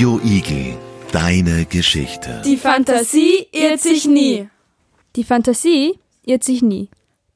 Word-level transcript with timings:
Radio 0.00 0.18
Igel, 0.24 0.78
deine 1.12 1.66
Geschichte. 1.66 2.40
Die 2.46 2.56
Fantasie 2.56 3.46
irrt 3.52 3.80
sich 3.80 4.06
nie. 4.06 4.48
Die 5.14 5.24
Fantasie 5.24 5.98
irrt 6.24 6.42
sich 6.42 6.62
nie. 6.62 6.88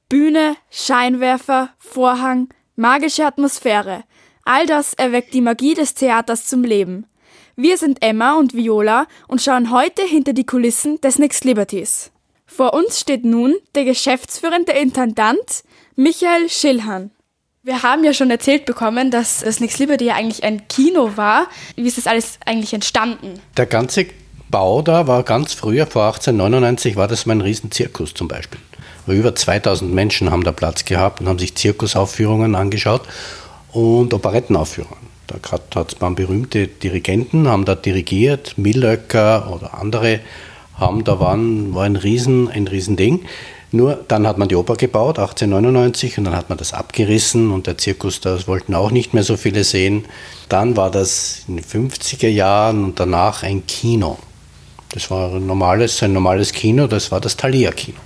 Bühne, 0.08 0.56
Scheinwerfer, 0.70 1.74
Vorhang, 1.76 2.48
magische 2.74 3.26
Atmosphäre. 3.26 4.04
All 4.46 4.64
das 4.64 4.94
erweckt 4.94 5.34
die 5.34 5.42
Magie 5.42 5.74
des 5.74 5.92
Theaters 5.92 6.46
zum 6.46 6.64
Leben. 6.64 7.04
Wir 7.54 7.76
sind 7.76 8.02
Emma 8.02 8.38
und 8.38 8.54
Viola 8.54 9.08
und 9.28 9.42
schauen 9.42 9.70
heute 9.70 10.00
hinter 10.00 10.32
die 10.32 10.46
Kulissen 10.46 10.98
des 11.02 11.18
Next 11.18 11.44
Liberties. 11.44 12.12
Vor 12.46 12.72
uns 12.72 12.98
steht 12.98 13.26
nun 13.26 13.56
der 13.74 13.84
geschäftsführende 13.84 14.72
Intendant 14.72 15.64
Michael 15.96 16.48
Schillhahn. 16.48 17.10
Wir 17.66 17.82
haben 17.82 18.04
ja 18.04 18.12
schon 18.12 18.30
erzählt 18.30 18.66
bekommen, 18.66 19.10
dass 19.10 19.40
das 19.40 19.58
Nix 19.58 19.78
Liberty 19.78 20.04
ja 20.04 20.16
eigentlich 20.16 20.44
ein 20.44 20.68
Kino 20.68 21.16
war. 21.16 21.46
Wie 21.76 21.86
ist 21.86 21.96
das 21.96 22.06
alles 22.06 22.38
eigentlich 22.44 22.74
entstanden? 22.74 23.40
Der 23.56 23.64
ganze 23.64 24.04
Bau 24.50 24.82
da 24.82 25.06
war 25.06 25.22
ganz 25.22 25.54
früher, 25.54 25.86
vor 25.86 26.04
1899 26.04 26.96
war 26.96 27.08
das 27.08 27.24
mein 27.24 27.40
Riesenzirkus 27.40 28.12
zum 28.12 28.28
Beispiel. 28.28 28.60
Über 29.06 29.34
2000 29.34 29.94
Menschen 29.94 30.30
haben 30.30 30.44
da 30.44 30.52
Platz 30.52 30.84
gehabt 30.84 31.22
und 31.22 31.28
haben 31.28 31.38
sich 31.38 31.54
Zirkusaufführungen 31.54 32.54
angeschaut 32.54 33.00
und 33.72 34.12
Operettenaufführungen. 34.12 35.08
Da 35.26 35.36
hat 35.50 35.94
es 35.94 36.00
man 36.02 36.16
berühmte 36.16 36.68
Dirigenten, 36.68 37.48
haben 37.48 37.64
da 37.64 37.74
dirigiert, 37.74 38.58
Millöcker 38.58 39.50
oder 39.50 39.72
andere 39.78 40.20
haben 40.78 41.04
da 41.04 41.18
waren, 41.18 41.74
war 41.74 41.84
ein 41.84 41.96
Riesen, 41.96 42.50
ein 42.50 42.66
Riesending. 42.66 43.20
Nur 43.74 44.04
dann 44.06 44.24
hat 44.28 44.38
man 44.38 44.46
die 44.46 44.54
Oper 44.54 44.76
gebaut, 44.76 45.18
1899, 45.18 46.18
und 46.18 46.24
dann 46.26 46.36
hat 46.36 46.48
man 46.48 46.58
das 46.58 46.72
abgerissen 46.72 47.50
und 47.50 47.66
der 47.66 47.76
Zirkus, 47.76 48.20
das 48.20 48.46
wollten 48.46 48.72
auch 48.72 48.92
nicht 48.92 49.14
mehr 49.14 49.24
so 49.24 49.36
viele 49.36 49.64
sehen. 49.64 50.04
Dann 50.48 50.76
war 50.76 50.92
das 50.92 51.42
in 51.48 51.56
den 51.56 51.64
50er 51.64 52.28
Jahren 52.28 52.84
und 52.84 53.00
danach 53.00 53.42
ein 53.42 53.66
Kino. 53.66 54.16
Das 54.90 55.10
war 55.10 55.34
ein 55.34 55.48
normales, 55.48 56.00
ein 56.04 56.12
normales 56.12 56.52
Kino, 56.52 56.86
das 56.86 57.10
war 57.10 57.20
das 57.20 57.36
Thalia-Kino. 57.36 57.98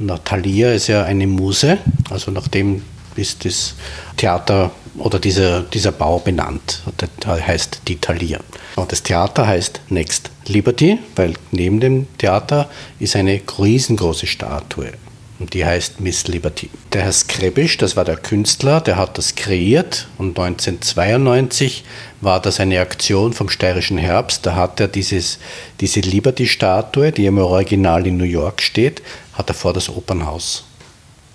Und 0.00 0.24
Thalia 0.24 0.72
ist 0.72 0.88
ja 0.88 1.04
eine 1.04 1.28
Muse, 1.28 1.78
also 2.10 2.32
nachdem 2.32 2.82
ist 3.16 3.44
das 3.44 3.74
Theater 4.16 4.70
oder 4.98 5.18
dieser, 5.18 5.62
dieser 5.62 5.92
Bau 5.92 6.18
benannt. 6.18 6.82
Der 7.00 7.46
heißt 7.46 7.82
die 7.88 7.96
Thalia. 7.96 8.40
Und 8.76 8.92
das 8.92 9.02
Theater 9.02 9.46
heißt 9.46 9.80
Next 9.88 10.30
Liberty, 10.46 10.98
weil 11.16 11.34
neben 11.50 11.80
dem 11.80 12.06
Theater 12.18 12.68
ist 12.98 13.16
eine 13.16 13.40
riesengroße 13.58 14.26
Statue. 14.26 14.92
Und 15.40 15.54
die 15.54 15.64
heißt 15.64 16.00
Miss 16.00 16.28
Liberty. 16.28 16.68
Der 16.92 17.02
Herr 17.02 17.12
Skrebisch, 17.12 17.78
das 17.78 17.96
war 17.96 18.04
der 18.04 18.18
Künstler, 18.18 18.82
der 18.82 18.96
hat 18.96 19.16
das 19.16 19.36
kreiert. 19.36 20.06
Und 20.18 20.38
1992 20.38 21.82
war 22.20 22.40
das 22.40 22.60
eine 22.60 22.78
Aktion 22.78 23.32
vom 23.32 23.48
Steirischen 23.48 23.96
Herbst. 23.96 24.44
Da 24.44 24.54
hat 24.54 24.80
er 24.80 24.88
dieses, 24.88 25.38
diese 25.80 26.00
Liberty-Statue, 26.00 27.10
die 27.10 27.24
im 27.24 27.38
Original 27.38 28.06
in 28.06 28.18
New 28.18 28.24
York 28.24 28.60
steht, 28.60 29.00
hat 29.32 29.48
er 29.48 29.54
vor 29.54 29.72
das 29.72 29.88
Opernhaus 29.88 30.64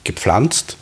gepflanzt. 0.04 0.78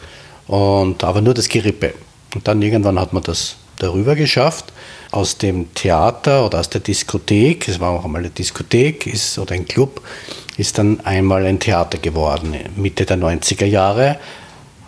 Und, 0.48 1.04
aber 1.04 1.22
nur 1.22 1.34
das 1.34 1.50
Gerippe. 1.50 1.94
Und 2.36 2.48
dann 2.48 2.62
irgendwann 2.62 3.00
hat 3.00 3.14
man 3.14 3.24
das 3.24 3.56
darüber 3.78 4.16
geschafft. 4.16 4.74
Aus 5.12 5.38
dem 5.38 5.74
Theater 5.76 6.46
oder 6.46 6.60
aus 6.60 6.70
der 6.70 6.82
Diskothek, 6.82 7.68
es 7.68 7.80
war 7.80 7.92
auch 7.92 8.06
einmal 8.06 8.22
eine 8.22 8.32
Diskothek 8.32 9.06
ist, 9.06 9.38
oder 9.38 9.54
ein 9.54 9.68
Club, 9.68 10.02
ist 10.58 10.78
dann 10.78 11.02
einmal 11.02 11.46
ein 11.46 11.60
Theater 11.60 11.98
geworden. 11.98 12.56
Mitte 12.76 13.06
der 13.06 13.18
90er 13.18 13.66
Jahre 13.66 14.20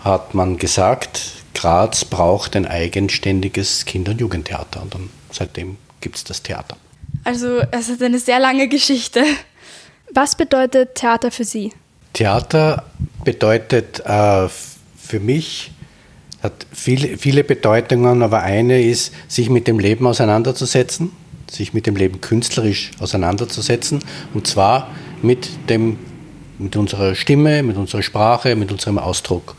hat 0.03 0.33
man 0.33 0.57
gesagt, 0.57 1.31
Graz 1.53 2.05
braucht 2.05 2.55
ein 2.55 2.67
eigenständiges 2.67 3.85
Kinder- 3.85 4.11
und 4.11 4.21
Jugendtheater. 4.21 4.81
Und 4.81 4.93
dann 4.93 5.09
seitdem 5.31 5.77
gibt 6.01 6.17
es 6.17 6.23
das 6.23 6.41
Theater. 6.41 6.77
Also 7.23 7.59
es 7.71 7.89
hat 7.89 8.01
eine 8.01 8.19
sehr 8.19 8.39
lange 8.39 8.67
Geschichte. 8.67 9.23
Was 10.13 10.35
bedeutet 10.35 10.95
Theater 10.95 11.31
für 11.31 11.43
Sie? 11.43 11.71
Theater 12.13 12.83
bedeutet 13.23 14.01
äh, 14.05 14.47
für 15.05 15.19
mich 15.19 15.71
hat 16.41 16.65
viele, 16.71 17.17
viele 17.17 17.43
Bedeutungen, 17.43 18.21
aber 18.21 18.43
eine 18.43 18.81
ist, 18.81 19.13
sich 19.27 19.49
mit 19.49 19.67
dem 19.67 19.79
Leben 19.79 20.05
auseinanderzusetzen, 20.05 21.11
sich 21.49 21.73
mit 21.73 21.87
dem 21.87 21.95
Leben 21.95 22.21
künstlerisch 22.21 22.91
auseinanderzusetzen 22.99 23.99
und 24.33 24.47
zwar 24.47 24.91
mit, 25.21 25.49
dem, 25.69 25.97
mit 26.59 26.75
unserer 26.75 27.15
Stimme, 27.15 27.63
mit 27.63 27.77
unserer 27.77 28.03
Sprache, 28.03 28.55
mit 28.55 28.71
unserem 28.71 28.97
Ausdruck. 28.97 29.55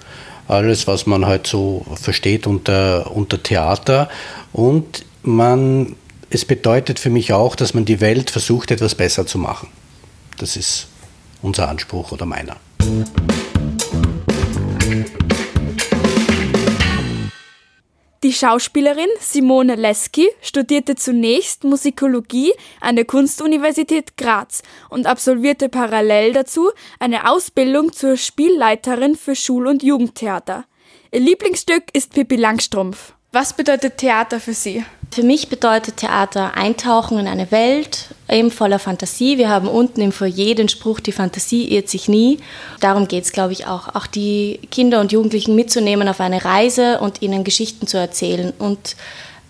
Alles, 0.49 0.87
was 0.87 1.07
man 1.07 1.27
halt 1.27 1.47
so 1.47 1.85
versteht 2.01 2.47
unter, 2.47 3.11
unter 3.11 3.43
Theater. 3.43 4.09
Und 4.53 5.05
man, 5.23 5.97
es 6.31 6.45
bedeutet 6.45 7.01
für 7.01 7.11
mich 7.11 7.33
auch, 7.33 7.57
dass 7.57 7.75
man 7.75 7.85
die 7.85 8.01
Welt 8.01 8.31
versucht, 8.31 8.71
etwas 8.71 8.95
besser 8.95 9.27
zu 9.27 9.39
machen. 9.39 9.69
Das 10.39 10.57
ist 10.57 10.87
unser 11.43 11.69
Anspruch 11.69 12.13
oder 12.13 12.27
meiner. 12.27 12.57
Die 18.27 18.33
Schauspielerin 18.33 19.07
Simone 19.21 19.77
Leski 19.77 20.29
studierte 20.43 20.97
zunächst 20.97 21.63
Musikologie 21.63 22.53
an 22.81 22.97
der 22.97 23.05
Kunstuniversität 23.05 24.17
Graz 24.17 24.65
und 24.91 25.07
absolvierte 25.07 25.69
parallel 25.69 26.33
dazu 26.33 26.73
eine 26.99 27.31
Ausbildung 27.31 27.93
zur 27.93 28.17
Spielleiterin 28.17 29.15
für 29.15 29.37
Schul- 29.37 29.69
und 29.69 29.85
Jugendtheater. 29.85 30.65
Ihr 31.13 31.21
Lieblingsstück 31.21 31.85
ist 31.93 32.15
Pippi 32.15 32.35
Langstrumpf. 32.35 33.16
Was 33.39 33.53
bedeutet 33.53 33.99
Theater 33.99 34.41
für 34.41 34.55
Sie? 34.55 34.83
Für 35.11 35.23
mich 35.23 35.51
bedeutet 35.51 35.99
Theater 35.99 36.55
Eintauchen 36.55 37.19
in 37.19 37.29
eine 37.29 37.51
Welt, 37.51 38.07
eben 38.31 38.51
voller 38.51 38.79
Fantasie. 38.79 39.37
Wir 39.37 39.51
haben 39.51 39.69
unten 39.69 40.01
im 40.01 40.11
Foyer 40.11 40.55
den 40.55 40.71
Spruch, 40.71 41.01
die 41.01 41.13
Fantasie 41.13 41.71
irrt 41.71 41.91
sich 41.91 42.09
nie. 42.09 42.39
Darum 42.81 43.09
geht 43.09 43.25
es, 43.25 43.33
glaube 43.33 43.53
ich, 43.53 43.67
auch. 43.67 43.95
Auch 43.95 44.07
die 44.07 44.59
Kinder 44.71 45.03
und 45.03 45.13
Jugendlichen 45.13 45.55
mitzunehmen 45.55 46.09
auf 46.09 46.21
eine 46.21 46.47
Reise 46.47 46.99
und 47.01 47.21
ihnen 47.21 47.45
Geschichten 47.45 47.87
zu 47.87 47.99
erzählen. 47.99 48.55
Und 48.59 48.97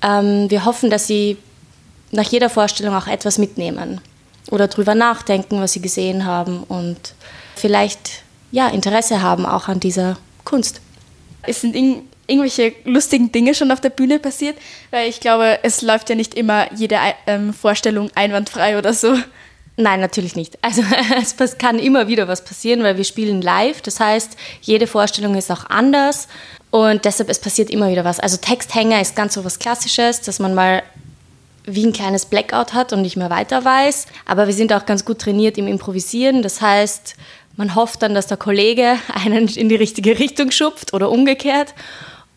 ähm, 0.02 0.50
wir 0.50 0.64
hoffen, 0.64 0.90
dass 0.90 1.06
sie 1.06 1.36
nach 2.10 2.28
jeder 2.28 2.50
Vorstellung 2.50 2.96
auch 2.96 3.06
etwas 3.06 3.38
mitnehmen 3.38 4.00
oder 4.50 4.66
drüber 4.66 4.96
nachdenken, 4.96 5.60
was 5.60 5.74
sie 5.74 5.80
gesehen 5.80 6.24
haben 6.24 6.64
und 6.64 7.14
vielleicht 7.54 8.24
ja, 8.50 8.66
Interesse 8.66 9.22
haben 9.22 9.46
auch 9.46 9.68
an 9.68 9.78
dieser 9.78 10.16
Kunst. 10.42 10.80
Es 11.42 11.60
sind 11.60 11.76
irgendwelche 12.26 12.74
lustigen 12.84 13.32
Dinge 13.32 13.54
schon 13.54 13.70
auf 13.70 13.80
der 13.80 13.90
Bühne 13.90 14.18
passiert? 14.18 14.56
Weil 14.90 15.08
ich 15.08 15.20
glaube, 15.20 15.58
es 15.62 15.82
läuft 15.82 16.10
ja 16.10 16.16
nicht 16.16 16.34
immer 16.34 16.72
jede 16.74 16.98
ähm, 17.26 17.52
Vorstellung 17.52 18.10
einwandfrei 18.14 18.78
oder 18.78 18.92
so. 18.92 19.16
Nein, 19.76 20.00
natürlich 20.00 20.36
nicht. 20.36 20.58
Also 20.62 20.82
es 21.38 21.58
kann 21.58 21.78
immer 21.78 22.08
wieder 22.08 22.28
was 22.28 22.44
passieren, 22.44 22.82
weil 22.82 22.96
wir 22.96 23.04
spielen 23.04 23.42
live. 23.42 23.82
Das 23.82 24.00
heißt, 24.00 24.36
jede 24.62 24.86
Vorstellung 24.86 25.34
ist 25.34 25.50
auch 25.50 25.68
anders 25.68 26.28
und 26.70 27.04
deshalb 27.04 27.28
es 27.28 27.38
passiert 27.38 27.70
immer 27.70 27.90
wieder 27.90 28.04
was. 28.04 28.20
Also 28.20 28.38
Texthänger 28.38 29.00
ist 29.00 29.16
ganz 29.16 29.34
so 29.34 29.44
was 29.44 29.58
Klassisches, 29.58 30.22
dass 30.22 30.38
man 30.38 30.54
mal 30.54 30.82
wie 31.64 31.84
ein 31.84 31.92
kleines 31.92 32.26
Blackout 32.26 32.74
hat 32.74 32.92
und 32.92 33.02
nicht 33.02 33.16
mehr 33.16 33.28
weiter 33.28 33.64
weiß. 33.64 34.06
Aber 34.24 34.46
wir 34.46 34.54
sind 34.54 34.72
auch 34.72 34.86
ganz 34.86 35.04
gut 35.04 35.18
trainiert 35.18 35.58
im 35.58 35.66
Improvisieren. 35.66 36.42
Das 36.42 36.60
heißt, 36.60 37.16
man 37.56 37.74
hofft 37.74 38.02
dann, 38.02 38.14
dass 38.14 38.28
der 38.28 38.36
Kollege 38.36 38.96
einen 39.24 39.48
in 39.48 39.68
die 39.68 39.76
richtige 39.76 40.18
Richtung 40.18 40.50
schupft 40.50 40.94
oder 40.94 41.10
umgekehrt. 41.10 41.74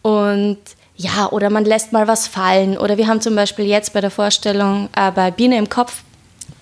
Und 0.10 0.58
ja, 0.96 1.30
oder 1.30 1.52
man 1.52 1.66
lässt 1.66 1.94
mal 1.94 2.08
was 2.08 2.28
fallen. 2.28 2.80
Oder 2.80 2.98
wir 2.98 3.08
haben 3.08 3.22
zum 3.22 3.36
Beispiel 3.36 3.66
jetzt 3.66 3.94
bei 3.94 4.02
der 4.02 4.10
Vorstellung 4.10 4.90
äh, 4.96 5.12
bei 5.12 5.30
Biene 5.30 5.58
im 5.58 5.70
Kopf, 5.70 6.02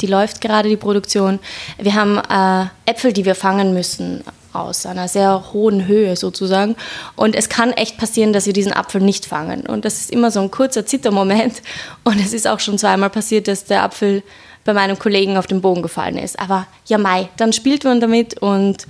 die 0.01 0.07
läuft 0.07 0.41
gerade 0.41 0.67
die 0.67 0.75
Produktion, 0.75 1.39
wir 1.79 1.95
haben 1.95 2.17
äh, 2.17 2.91
Äpfel, 2.91 3.13
die 3.13 3.23
wir 3.23 3.35
fangen 3.35 3.73
müssen 3.73 4.21
aus 4.51 4.85
einer 4.85 5.07
sehr 5.07 5.53
hohen 5.53 5.87
Höhe 5.87 6.17
sozusagen. 6.17 6.75
Und 7.15 7.37
es 7.37 7.47
kann 7.47 7.71
echt 7.71 7.97
passieren, 7.97 8.33
dass 8.33 8.47
wir 8.47 8.53
diesen 8.53 8.73
Apfel 8.73 8.99
nicht 8.99 9.25
fangen. 9.25 9.65
Und 9.65 9.85
das 9.85 10.01
ist 10.01 10.11
immer 10.11 10.29
so 10.29 10.41
ein 10.41 10.51
kurzer 10.51 10.85
Zittermoment. 10.85 11.61
Und 12.03 12.19
es 12.19 12.33
ist 12.33 12.47
auch 12.47 12.59
schon 12.59 12.77
zweimal 12.77 13.09
passiert, 13.09 13.47
dass 13.47 13.63
der 13.63 13.83
Apfel 13.83 14.23
bei 14.65 14.73
meinem 14.73 14.99
Kollegen 14.99 15.37
auf 15.37 15.47
den 15.47 15.61
Boden 15.61 15.81
gefallen 15.81 16.17
ist. 16.17 16.37
Aber 16.37 16.67
ja, 16.85 16.97
Mai, 16.97 17.29
dann 17.37 17.53
spielt 17.53 17.85
man 17.85 18.01
damit 18.01 18.41
und 18.41 18.85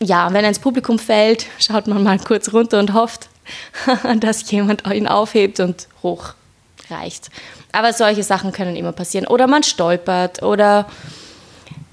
ja, 0.00 0.30
wenn 0.32 0.44
er 0.44 0.50
ins 0.50 0.58
Publikum 0.58 0.98
fällt, 0.98 1.46
schaut 1.58 1.86
man 1.86 2.02
mal 2.02 2.18
kurz 2.18 2.52
runter 2.52 2.78
und 2.78 2.92
hofft, 2.92 3.30
dass 4.20 4.50
jemand 4.50 4.86
ihn 4.86 5.06
aufhebt 5.06 5.60
und 5.60 5.88
hochreicht. 6.02 7.30
Aber 7.72 7.92
solche 7.92 8.22
Sachen 8.22 8.52
können 8.52 8.76
immer 8.76 8.92
passieren. 8.92 9.26
Oder 9.26 9.46
man 9.46 9.62
stolpert 9.62 10.42
oder 10.42 10.86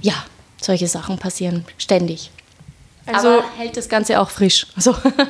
ja, 0.02 0.14
solche 0.62 0.88
Sachen 0.88 1.18
passieren 1.18 1.66
ständig. 1.78 2.32
Also 3.06 3.30
Aber 3.30 3.44
hält 3.58 3.78
das 3.78 3.90
Ganze 3.90 4.20
auch 4.20 4.30
frisch. 4.30 4.68
Also, 4.76 4.92
okay, 4.92 5.24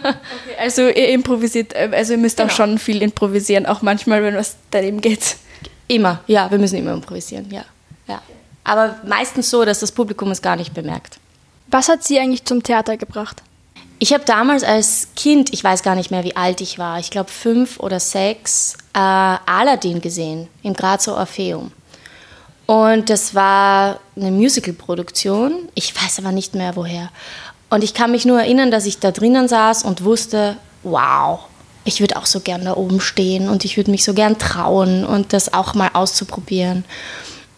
also 0.60 0.82
ihr 0.84 1.10
improvisiert, 1.10 1.74
äh, 1.74 1.90
also 1.94 2.14
ihr 2.14 2.20
müsst 2.20 2.38
genau. 2.38 2.50
auch 2.50 2.56
schon 2.56 2.78
viel 2.78 3.02
improvisieren, 3.02 3.66
auch 3.66 3.82
manchmal, 3.82 4.24
wenn 4.24 4.36
was 4.36 4.58
daneben 4.72 5.02
geht. 5.02 5.38
Immer, 5.88 6.22
ja, 6.28 6.50
wir 6.52 6.58
müssen 6.58 6.78
immer 6.78 6.94
improvisieren, 6.94 7.50
ja. 7.52 7.66
ja. 8.08 8.22
Aber 8.64 8.98
meistens 9.06 9.50
so, 9.50 9.66
dass 9.66 9.80
das 9.80 9.92
Publikum 9.92 10.32
es 10.32 10.42
gar 10.42 10.56
nicht 10.56 10.74
bemerkt. 10.74 11.18
Was 11.68 11.90
hat 11.90 12.04
Sie 12.04 12.20
eigentlich 12.20 12.46
zum 12.46 12.62
Theater 12.64 12.98
gebracht? 12.98 13.42
Ich 14.04 14.14
habe 14.14 14.24
damals 14.26 14.64
als 14.64 15.10
Kind, 15.16 15.54
ich 15.54 15.64
weiß 15.64 15.84
gar 15.84 15.94
nicht 15.94 16.10
mehr, 16.10 16.24
wie 16.24 16.36
alt 16.36 16.60
ich 16.60 16.80
war, 16.80 16.98
ich 16.98 17.12
glaube 17.12 17.30
fünf 17.30 17.80
oder 17.80 18.00
sechs, 18.00 18.76
äh, 18.96 18.98
Aladdin 18.98 20.02
gesehen 20.02 20.48
im 20.64 20.74
Grazer 20.74 21.16
Orpheum. 21.16 21.72
Und 22.66 23.12
das 23.12 23.36
war 23.36 24.00
eine 24.16 24.32
Musical-Produktion. 24.32 25.70
Ich 25.76 25.96
weiß 25.96 26.18
aber 26.18 26.32
nicht 26.32 26.56
mehr 26.56 26.76
woher. 26.76 27.12
Und 27.70 27.84
ich 27.84 27.94
kann 27.94 28.10
mich 28.10 28.26
nur 28.26 28.40
erinnern, 28.40 28.72
dass 28.72 28.88
ich 28.88 28.98
da 28.98 29.12
drinnen 29.12 29.48
saß 29.48 29.84
und 29.84 30.04
wusste, 30.04 30.58
wow, 30.82 31.42
ich 31.86 32.00
würde 32.00 32.18
auch 32.18 32.26
so 32.26 32.40
gern 32.40 32.66
da 32.66 32.76
oben 32.78 33.02
stehen 33.02 33.50
und 33.50 33.66
ich 33.66 33.78
würde 33.78 33.92
mich 33.92 34.04
so 34.04 34.16
gern 34.16 34.40
trauen 34.40 35.06
und 35.06 35.32
das 35.32 35.54
auch 35.54 35.76
mal 35.76 35.92
auszuprobieren. 35.94 36.86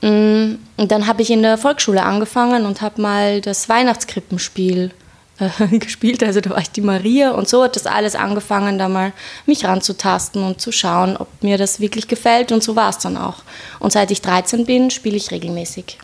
Mm, 0.02 0.56
und 0.76 0.92
dann 0.92 1.08
habe 1.08 1.22
ich 1.22 1.32
in 1.32 1.42
der 1.42 1.58
Volksschule 1.58 2.04
angefangen 2.04 2.66
und 2.66 2.82
habe 2.82 3.02
mal 3.02 3.40
das 3.40 3.70
Weihnachtskrippenspiel 3.70 4.92
äh, 5.40 5.68
gespielt. 5.80 6.24
Also 6.24 6.42
da 6.42 6.52
war 6.52 6.60
ich 6.60 6.70
die 6.70 6.82
Maria 6.82 7.32
und 7.32 7.48
so 7.48 7.64
hat 7.64 7.76
das 7.76 7.86
alles 7.86 8.16
angefangen, 8.16 8.78
da 8.78 8.90
mal 8.90 9.14
mich 9.46 9.66
ranzutasten 9.66 10.44
und 10.44 10.62
zu 10.62 10.72
schauen, 10.72 11.18
ob 11.18 11.28
mir 11.42 11.58
das 11.58 11.80
wirklich 11.80 12.08
gefällt. 12.08 12.52
Und 12.52 12.64
so 12.64 12.76
war 12.76 12.90
es 12.90 13.00
dann 13.00 13.18
auch. 13.18 13.44
Und 13.80 13.92
seit 13.94 14.12
ich 14.12 14.22
13 14.22 14.66
bin, 14.66 14.92
spiele 14.92 15.18
ich 15.18 15.32
regelmäßig. 15.32 15.98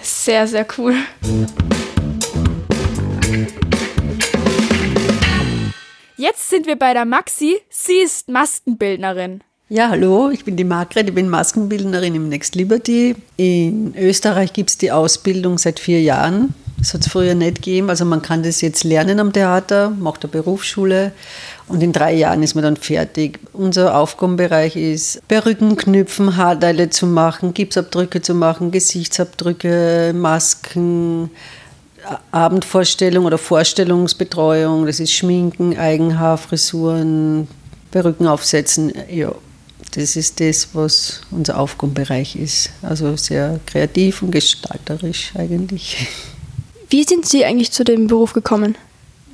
Sehr, 0.00 0.46
sehr 0.46 0.66
cool. 0.78 0.94
Jetzt 6.16 6.50
sind 6.50 6.66
wir 6.66 6.76
bei 6.76 6.92
der 6.92 7.04
Maxi. 7.04 7.60
Sie 7.68 7.98
ist 7.98 8.28
Maskenbildnerin. 8.28 9.42
Ja, 9.68 9.88
hallo, 9.88 10.30
ich 10.30 10.44
bin 10.44 10.56
die 10.56 10.64
Margret, 10.64 11.08
ich 11.08 11.14
bin 11.14 11.28
Maskenbildnerin 11.30 12.14
im 12.14 12.28
Next 12.28 12.54
Liberty. 12.54 13.16
In 13.38 13.94
Österreich 13.96 14.52
gibt 14.52 14.70
es 14.70 14.78
die 14.78 14.92
Ausbildung 14.92 15.56
seit 15.56 15.80
vier 15.80 16.02
Jahren. 16.02 16.54
Das 16.82 16.94
hat 16.94 17.02
es 17.02 17.12
früher 17.12 17.36
nicht 17.36 17.58
gegeben. 17.58 17.90
Also 17.90 18.04
man 18.04 18.22
kann 18.22 18.42
das 18.42 18.60
jetzt 18.60 18.82
lernen 18.82 19.20
am 19.20 19.32
Theater, 19.32 19.90
macht 19.90 20.24
eine 20.24 20.32
Berufsschule 20.32 21.12
und 21.68 21.80
in 21.80 21.92
drei 21.92 22.12
Jahren 22.12 22.42
ist 22.42 22.56
man 22.56 22.64
dann 22.64 22.76
fertig. 22.76 23.38
Unser 23.52 23.96
Aufgabenbereich 23.96 24.74
ist 24.74 25.26
Perücken 25.28 25.76
knüpfen, 25.76 26.36
Haarteile 26.36 26.90
zu 26.90 27.06
machen, 27.06 27.54
Gipsabdrücke 27.54 28.20
zu 28.20 28.34
machen, 28.34 28.72
Gesichtsabdrücke, 28.72 30.12
Masken, 30.12 31.30
Abendvorstellung 32.32 33.26
oder 33.26 33.38
Vorstellungsbetreuung, 33.38 34.84
das 34.86 34.98
ist 34.98 35.12
Schminken, 35.12 35.78
Eigenhaarfrisuren, 35.78 37.46
Perücken 37.92 38.26
aufsetzen. 38.26 38.92
Ja, 39.08 39.32
das 39.94 40.16
ist 40.16 40.40
das, 40.40 40.70
was 40.72 41.20
unser 41.30 41.60
Aufgabenbereich 41.60 42.34
ist. 42.34 42.70
Also 42.82 43.16
sehr 43.16 43.60
kreativ 43.66 44.22
und 44.22 44.32
gestalterisch 44.32 45.30
eigentlich. 45.36 46.08
Wie 46.92 47.04
sind 47.04 47.24
Sie 47.24 47.42
eigentlich 47.46 47.72
zu 47.72 47.84
dem 47.84 48.06
Beruf 48.06 48.34
gekommen? 48.34 48.76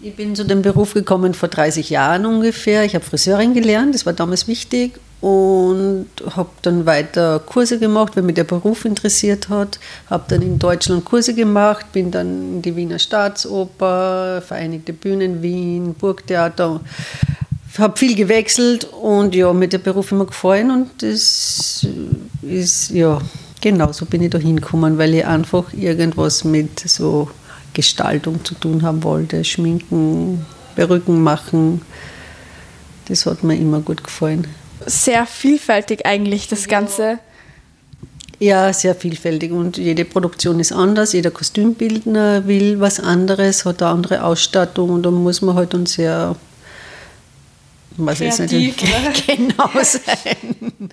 Ich 0.00 0.14
bin 0.14 0.36
zu 0.36 0.44
dem 0.44 0.62
Beruf 0.62 0.94
gekommen 0.94 1.34
vor 1.34 1.48
30 1.48 1.90
Jahren 1.90 2.24
ungefähr. 2.24 2.84
Ich 2.84 2.94
habe 2.94 3.04
Friseurin 3.04 3.52
gelernt, 3.52 3.96
das 3.96 4.06
war 4.06 4.12
damals 4.12 4.46
wichtig 4.46 5.00
und 5.20 6.06
habe 6.36 6.50
dann 6.62 6.86
weiter 6.86 7.40
Kurse 7.40 7.80
gemacht, 7.80 8.14
weil 8.14 8.22
mich 8.22 8.36
der 8.36 8.44
Beruf 8.44 8.84
interessiert 8.84 9.48
hat. 9.48 9.80
Habe 10.08 10.22
dann 10.28 10.42
in 10.42 10.60
Deutschland 10.60 11.04
Kurse 11.04 11.34
gemacht, 11.34 11.90
bin 11.90 12.12
dann 12.12 12.28
in 12.28 12.62
die 12.62 12.76
Wiener 12.76 13.00
Staatsoper, 13.00 14.40
Vereinigte 14.40 14.92
Bühnen 14.92 15.42
Wien, 15.42 15.94
Burgtheater. 15.94 16.80
Habe 17.76 17.98
viel 17.98 18.14
gewechselt 18.14 18.84
und 18.84 19.34
ja, 19.34 19.52
mir 19.52 19.66
der 19.66 19.78
Beruf 19.78 20.12
immer 20.12 20.26
gefallen 20.26 20.70
und 20.70 20.90
das 21.02 21.84
ist, 22.42 22.90
ja, 22.90 23.18
genau 23.60 23.90
so 23.90 24.06
bin 24.06 24.22
ich 24.22 24.30
da 24.30 24.38
hingekommen, 24.38 24.96
weil 24.96 25.14
ich 25.14 25.26
einfach 25.26 25.72
irgendwas 25.72 26.44
mit 26.44 26.78
so 26.88 27.28
Gestaltung 27.72 28.44
zu 28.44 28.54
tun 28.54 28.82
haben 28.82 29.02
wollte, 29.02 29.44
Schminken, 29.44 30.44
Perücken 30.74 31.22
machen. 31.22 31.82
Das 33.08 33.26
hat 33.26 33.42
mir 33.44 33.56
immer 33.56 33.80
gut 33.80 34.04
gefallen 34.04 34.46
sehr 34.86 35.26
vielfältig 35.26 36.06
eigentlich, 36.06 36.48
das 36.48 36.68
Ganze. 36.68 37.18
Ja, 38.40 38.72
sehr 38.72 38.94
vielfältig 38.94 39.50
und 39.50 39.78
jede 39.78 40.04
Produktion 40.04 40.60
ist 40.60 40.72
anders. 40.72 41.12
Jeder 41.12 41.30
Kostümbildner 41.30 42.46
will 42.46 42.78
was 42.78 43.00
anderes, 43.00 43.64
hat 43.64 43.82
eine 43.82 43.90
andere 43.90 44.24
Ausstattung 44.24 44.90
und 44.90 45.02
da 45.02 45.10
muss 45.10 45.42
man 45.42 45.56
halt 45.56 45.74
dann 45.74 45.86
sehr 45.86 46.36
was 47.96 48.18
Kreativ, 48.18 48.38
jetzt 48.80 48.84
nicht, 48.84 49.26
genau 49.26 49.70
sein. 49.82 50.90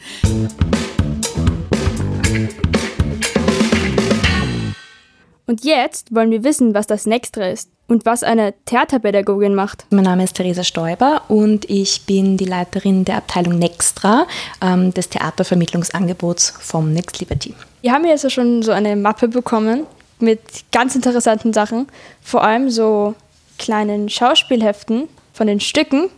Und 5.47 5.63
jetzt 5.63 6.13
wollen 6.13 6.31
wir 6.31 6.43
wissen, 6.43 6.73
was 6.73 6.87
das 6.87 7.05
Nextra 7.05 7.49
ist 7.49 7.69
und 7.87 8.05
was 8.05 8.23
eine 8.23 8.55
Theaterpädagogin 8.65 9.53
macht. 9.53 9.85
Mein 9.91 10.05
Name 10.05 10.23
ist 10.23 10.35
Theresa 10.35 10.63
Stoiber 10.63 11.21
und 11.27 11.69
ich 11.69 12.05
bin 12.07 12.35
die 12.35 12.45
Leiterin 12.45 13.05
der 13.05 13.17
Abteilung 13.17 13.59
Nextra 13.59 14.25
ähm, 14.61 14.91
des 14.93 15.09
Theatervermittlungsangebots 15.09 16.55
vom 16.59 16.91
Next 16.93 17.19
Liberty. 17.19 17.53
Wir 17.81 17.91
haben 17.91 18.05
jetzt 18.05 18.23
ja 18.23 18.31
schon 18.31 18.63
so 18.63 18.71
eine 18.71 18.95
Mappe 18.95 19.27
bekommen 19.27 19.85
mit 20.19 20.39
ganz 20.71 20.95
interessanten 20.95 21.53
Sachen, 21.53 21.87
vor 22.21 22.43
allem 22.43 22.71
so 22.71 23.13
kleinen 23.59 24.09
Schauspielheften 24.09 25.07
von 25.33 25.45
den 25.45 25.59
Stücken, 25.59 26.09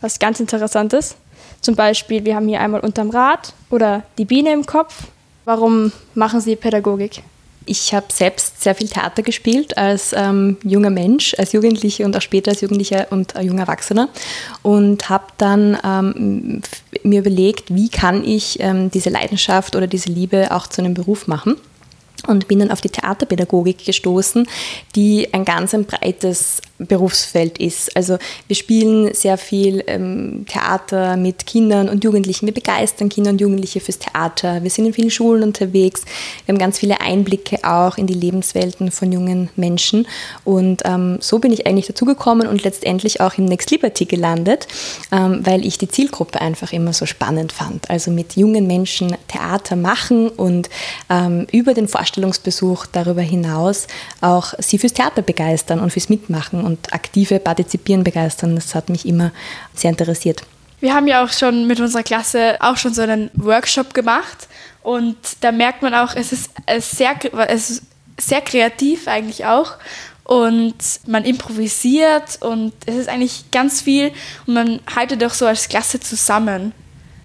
was 0.00 0.18
ganz 0.18 0.40
interessant 0.40 0.94
ist. 0.94 1.16
Zum 1.60 1.76
Beispiel, 1.76 2.24
wir 2.24 2.36
haben 2.36 2.48
hier 2.48 2.60
einmal 2.60 2.80
unterm 2.80 3.10
Rad 3.10 3.52
oder 3.68 4.04
die 4.16 4.24
Biene 4.24 4.54
im 4.54 4.64
Kopf. 4.64 5.08
Warum 5.44 5.92
machen 6.14 6.40
Sie 6.40 6.56
Pädagogik? 6.56 7.22
Ich 7.66 7.94
habe 7.94 8.06
selbst 8.12 8.62
sehr 8.62 8.74
viel 8.74 8.88
Theater 8.88 9.22
gespielt 9.22 9.76
als 9.76 10.12
ähm, 10.16 10.56
junger 10.64 10.90
Mensch, 10.90 11.34
als 11.38 11.52
Jugendliche 11.52 12.04
und 12.04 12.16
auch 12.16 12.22
später 12.22 12.50
als 12.50 12.60
Jugendlicher 12.62 13.06
und 13.10 13.36
äh, 13.36 13.42
junger 13.42 13.62
Erwachsener 13.62 14.08
und 14.62 15.08
habe 15.08 15.26
dann 15.38 15.78
ähm, 15.84 16.62
mir 17.02 17.20
überlegt, 17.20 17.74
wie 17.74 17.88
kann 17.88 18.24
ich 18.24 18.58
ähm, 18.60 18.90
diese 18.90 19.10
Leidenschaft 19.10 19.76
oder 19.76 19.86
diese 19.86 20.10
Liebe 20.10 20.48
auch 20.50 20.66
zu 20.66 20.82
einem 20.82 20.94
Beruf 20.94 21.26
machen 21.26 21.56
und 22.30 22.48
bin 22.48 22.60
dann 22.60 22.70
auf 22.70 22.80
die 22.80 22.88
Theaterpädagogik 22.88 23.84
gestoßen, 23.84 24.48
die 24.94 25.32
ein 25.32 25.44
ganz 25.44 25.74
ein 25.74 25.84
breites 25.84 26.62
Berufsfeld 26.78 27.58
ist. 27.58 27.94
Also 27.96 28.18
wir 28.46 28.56
spielen 28.56 29.12
sehr 29.12 29.36
viel 29.36 29.84
ähm, 29.86 30.46
Theater 30.48 31.16
mit 31.16 31.46
Kindern 31.46 31.88
und 31.88 32.04
Jugendlichen. 32.04 32.46
Wir 32.46 32.54
begeistern 32.54 33.10
Kinder 33.10 33.30
und 33.30 33.40
Jugendliche 33.40 33.80
fürs 33.80 33.98
Theater. 33.98 34.62
Wir 34.62 34.70
sind 34.70 34.86
in 34.86 34.94
vielen 34.94 35.10
Schulen 35.10 35.42
unterwegs. 35.42 36.04
Wir 36.46 36.54
haben 36.54 36.58
ganz 36.58 36.78
viele 36.78 37.00
Einblicke 37.00 37.58
auch 37.64 37.98
in 37.98 38.06
die 38.06 38.14
Lebenswelten 38.14 38.90
von 38.90 39.12
jungen 39.12 39.50
Menschen. 39.56 40.06
Und 40.44 40.82
ähm, 40.84 41.18
so 41.20 41.38
bin 41.38 41.52
ich 41.52 41.66
eigentlich 41.66 41.86
dazugekommen 41.86 42.46
und 42.46 42.64
letztendlich 42.64 43.20
auch 43.20 43.34
im 43.36 43.44
Next 43.44 43.70
Liberty 43.70 44.06
gelandet, 44.06 44.66
ähm, 45.12 45.40
weil 45.44 45.66
ich 45.66 45.76
die 45.76 45.88
Zielgruppe 45.88 46.40
einfach 46.40 46.72
immer 46.72 46.94
so 46.94 47.04
spannend 47.04 47.52
fand. 47.52 47.90
Also 47.90 48.10
mit 48.10 48.36
jungen 48.36 48.66
Menschen 48.66 49.14
Theater 49.28 49.76
machen 49.76 50.28
und 50.28 50.70
ähm, 51.10 51.46
über 51.52 51.74
den 51.74 51.88
Vorstellungsbesuch 52.20 52.86
darüber 52.86 53.22
hinaus 53.22 53.86
auch 54.20 54.54
sie 54.58 54.78
fürs 54.78 54.92
Theater 54.92 55.22
begeistern 55.22 55.80
und 55.80 55.92
fürs 55.92 56.08
Mitmachen 56.08 56.64
und 56.64 56.92
aktive 56.92 57.38
Partizipieren 57.38 58.04
begeistern. 58.04 58.54
Das 58.54 58.74
hat 58.74 58.88
mich 58.88 59.06
immer 59.06 59.32
sehr 59.74 59.90
interessiert. 59.90 60.42
Wir 60.80 60.94
haben 60.94 61.06
ja 61.06 61.24
auch 61.24 61.32
schon 61.32 61.66
mit 61.66 61.80
unserer 61.80 62.02
Klasse 62.02 62.56
auch 62.60 62.76
schon 62.76 62.94
so 62.94 63.02
einen 63.02 63.30
Workshop 63.34 63.94
gemacht 63.94 64.48
und 64.82 65.16
da 65.40 65.52
merkt 65.52 65.82
man 65.82 65.94
auch, 65.94 66.14
es 66.14 66.32
ist 66.32 66.50
sehr, 66.78 67.14
es 67.48 67.70
ist 67.70 67.82
sehr 68.18 68.40
kreativ 68.40 69.08
eigentlich 69.08 69.44
auch 69.44 69.72
und 70.24 70.76
man 71.06 71.24
improvisiert 71.24 72.38
und 72.40 72.72
es 72.86 72.96
ist 72.96 73.08
eigentlich 73.08 73.50
ganz 73.50 73.82
viel 73.82 74.12
und 74.46 74.54
man 74.54 74.80
haltet 74.94 75.22
auch 75.24 75.34
so 75.34 75.46
als 75.46 75.68
Klasse 75.68 76.00
zusammen. 76.00 76.72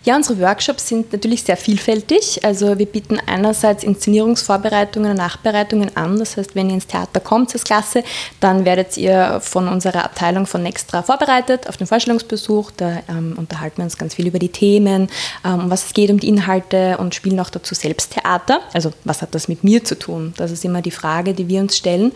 Ja, 0.06 0.16
unsere 0.16 0.40
Workshops 0.40 0.88
sind 0.88 1.12
natürlich 1.14 1.42
sehr 1.42 1.58
vielfältig. 1.58 2.46
Also 2.46 2.78
wir 2.78 2.86
bieten 2.86 3.18
einerseits 3.26 3.84
Inszenierungsvorbereitungen 3.84 5.10
und 5.10 5.18
Nachbereitungen 5.18 5.98
an. 5.98 6.20
Das 6.20 6.38
heißt, 6.38 6.54
wenn 6.54 6.70
ihr 6.70 6.76
ins 6.76 6.86
Theater 6.86 7.20
kommt 7.20 7.52
als 7.54 7.64
Klasse, 7.64 8.04
dann 8.40 8.66
werdet 8.66 8.98
ihr 8.98 9.40
von 9.42 9.68
unserer 9.68 10.06
Abteilung 10.06 10.46
von 10.46 10.62
Nextra 10.62 11.02
vorbereitet 11.02 11.68
auf 11.68 11.78
den 11.78 11.88
Vorstellungsbesuch. 11.88 12.70
Da 12.78 13.00
ähm, 13.10 13.34
unterhalten 13.36 13.78
wir 13.78 13.86
uns 13.86 13.98
ganz 13.98 14.14
viel 14.14 14.28
über 14.28 14.38
die 14.38 14.50
Themen, 14.50 15.10
ähm, 15.44 15.62
um 15.62 15.70
was 15.72 15.88
es 15.88 15.94
geht, 15.96 16.12
um 16.12 16.20
die 16.20 16.28
Inhalte 16.28 17.00
und 17.00 17.16
spielen 17.16 17.40
auch 17.40 17.50
dazu 17.50 17.74
selbst 17.74 18.14
Theater. 18.14 18.60
Also 18.74 18.94
was 19.06 19.24
hat 19.24 19.34
das 19.34 19.48
mit 19.48 19.64
mir 19.64 19.84
zu 19.84 19.98
tun? 19.98 20.36
Das 20.38 20.52
ist 20.52 20.64
immer 20.64 20.84
die 20.84 20.92
Frage, 20.92 21.34
die 21.34 21.48
wir 21.48 21.62
uns 21.62 21.78
stellen. 21.78 22.12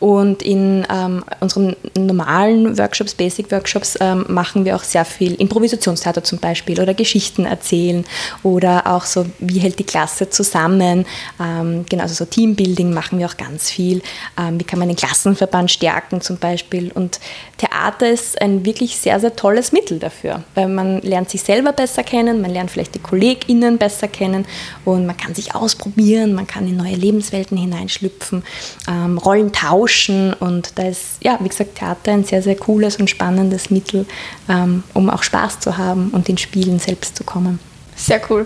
Und 0.00 0.42
in 0.42 0.86
ähm, 0.90 1.22
unseren 1.40 1.76
normalen 1.94 2.78
Workshops, 2.78 3.12
Basic 3.12 3.52
Workshops, 3.52 3.98
ähm, 4.00 4.24
machen 4.28 4.64
wir 4.64 4.76
auch 4.76 4.82
sehr 4.82 5.04
viel 5.04 5.34
Improvisationstheater 5.34 6.24
zum 6.24 6.38
Beispiel 6.38 6.80
oder 6.80 6.94
Geschichten 6.94 7.33
Geschichten 7.34 7.44
erzählen 7.44 8.04
oder 8.42 8.86
auch 8.86 9.04
so, 9.04 9.26
wie 9.38 9.58
hält 9.58 9.78
die 9.78 9.84
Klasse 9.84 10.30
zusammen. 10.30 11.06
Ähm, 11.40 11.84
genau, 11.88 12.02
also 12.02 12.14
so 12.14 12.24
Teambuilding 12.24 12.92
machen 12.92 13.18
wir 13.18 13.26
auch 13.26 13.36
ganz 13.36 13.70
viel. 13.70 14.02
Ähm, 14.38 14.60
wie 14.60 14.64
kann 14.64 14.78
man 14.78 14.88
den 14.88 14.96
Klassenverband 14.96 15.70
stärken 15.70 16.20
zum 16.20 16.38
Beispiel. 16.38 16.92
Und 16.92 17.20
Theater 17.58 18.08
ist 18.08 18.40
ein 18.40 18.64
wirklich 18.64 18.96
sehr, 18.96 19.20
sehr 19.20 19.36
tolles 19.36 19.72
Mittel 19.72 19.98
dafür, 19.98 20.42
weil 20.54 20.68
man 20.68 21.00
lernt 21.02 21.30
sich 21.30 21.42
selber 21.42 21.72
besser 21.72 22.02
kennen, 22.02 22.40
man 22.40 22.50
lernt 22.50 22.70
vielleicht 22.70 22.94
die 22.94 22.98
KollegInnen 22.98 23.78
besser 23.78 24.08
kennen 24.08 24.44
und 24.84 25.06
man 25.06 25.16
kann 25.16 25.34
sich 25.34 25.54
ausprobieren, 25.54 26.34
man 26.34 26.46
kann 26.46 26.66
in 26.66 26.76
neue 26.76 26.94
Lebenswelten 26.94 27.56
hineinschlüpfen, 27.56 28.42
ähm, 28.88 29.18
Rollen 29.18 29.52
tauschen 29.52 30.34
und 30.34 30.78
da 30.78 30.88
ist, 30.88 31.22
ja, 31.22 31.38
wie 31.40 31.48
gesagt, 31.48 31.76
Theater 31.76 32.12
ein 32.12 32.24
sehr, 32.24 32.42
sehr 32.42 32.56
cooles 32.56 32.96
und 32.96 33.08
spannendes 33.08 33.70
Mittel, 33.70 34.06
ähm, 34.48 34.82
um 34.92 35.08
auch 35.10 35.22
Spaß 35.22 35.60
zu 35.60 35.76
haben 35.76 36.10
und 36.10 36.28
in 36.28 36.38
Spielen 36.38 36.78
selbst 36.78 37.16
zu 37.16 37.23
kommen. 37.24 37.58
Sehr 37.96 38.20
cool. 38.30 38.44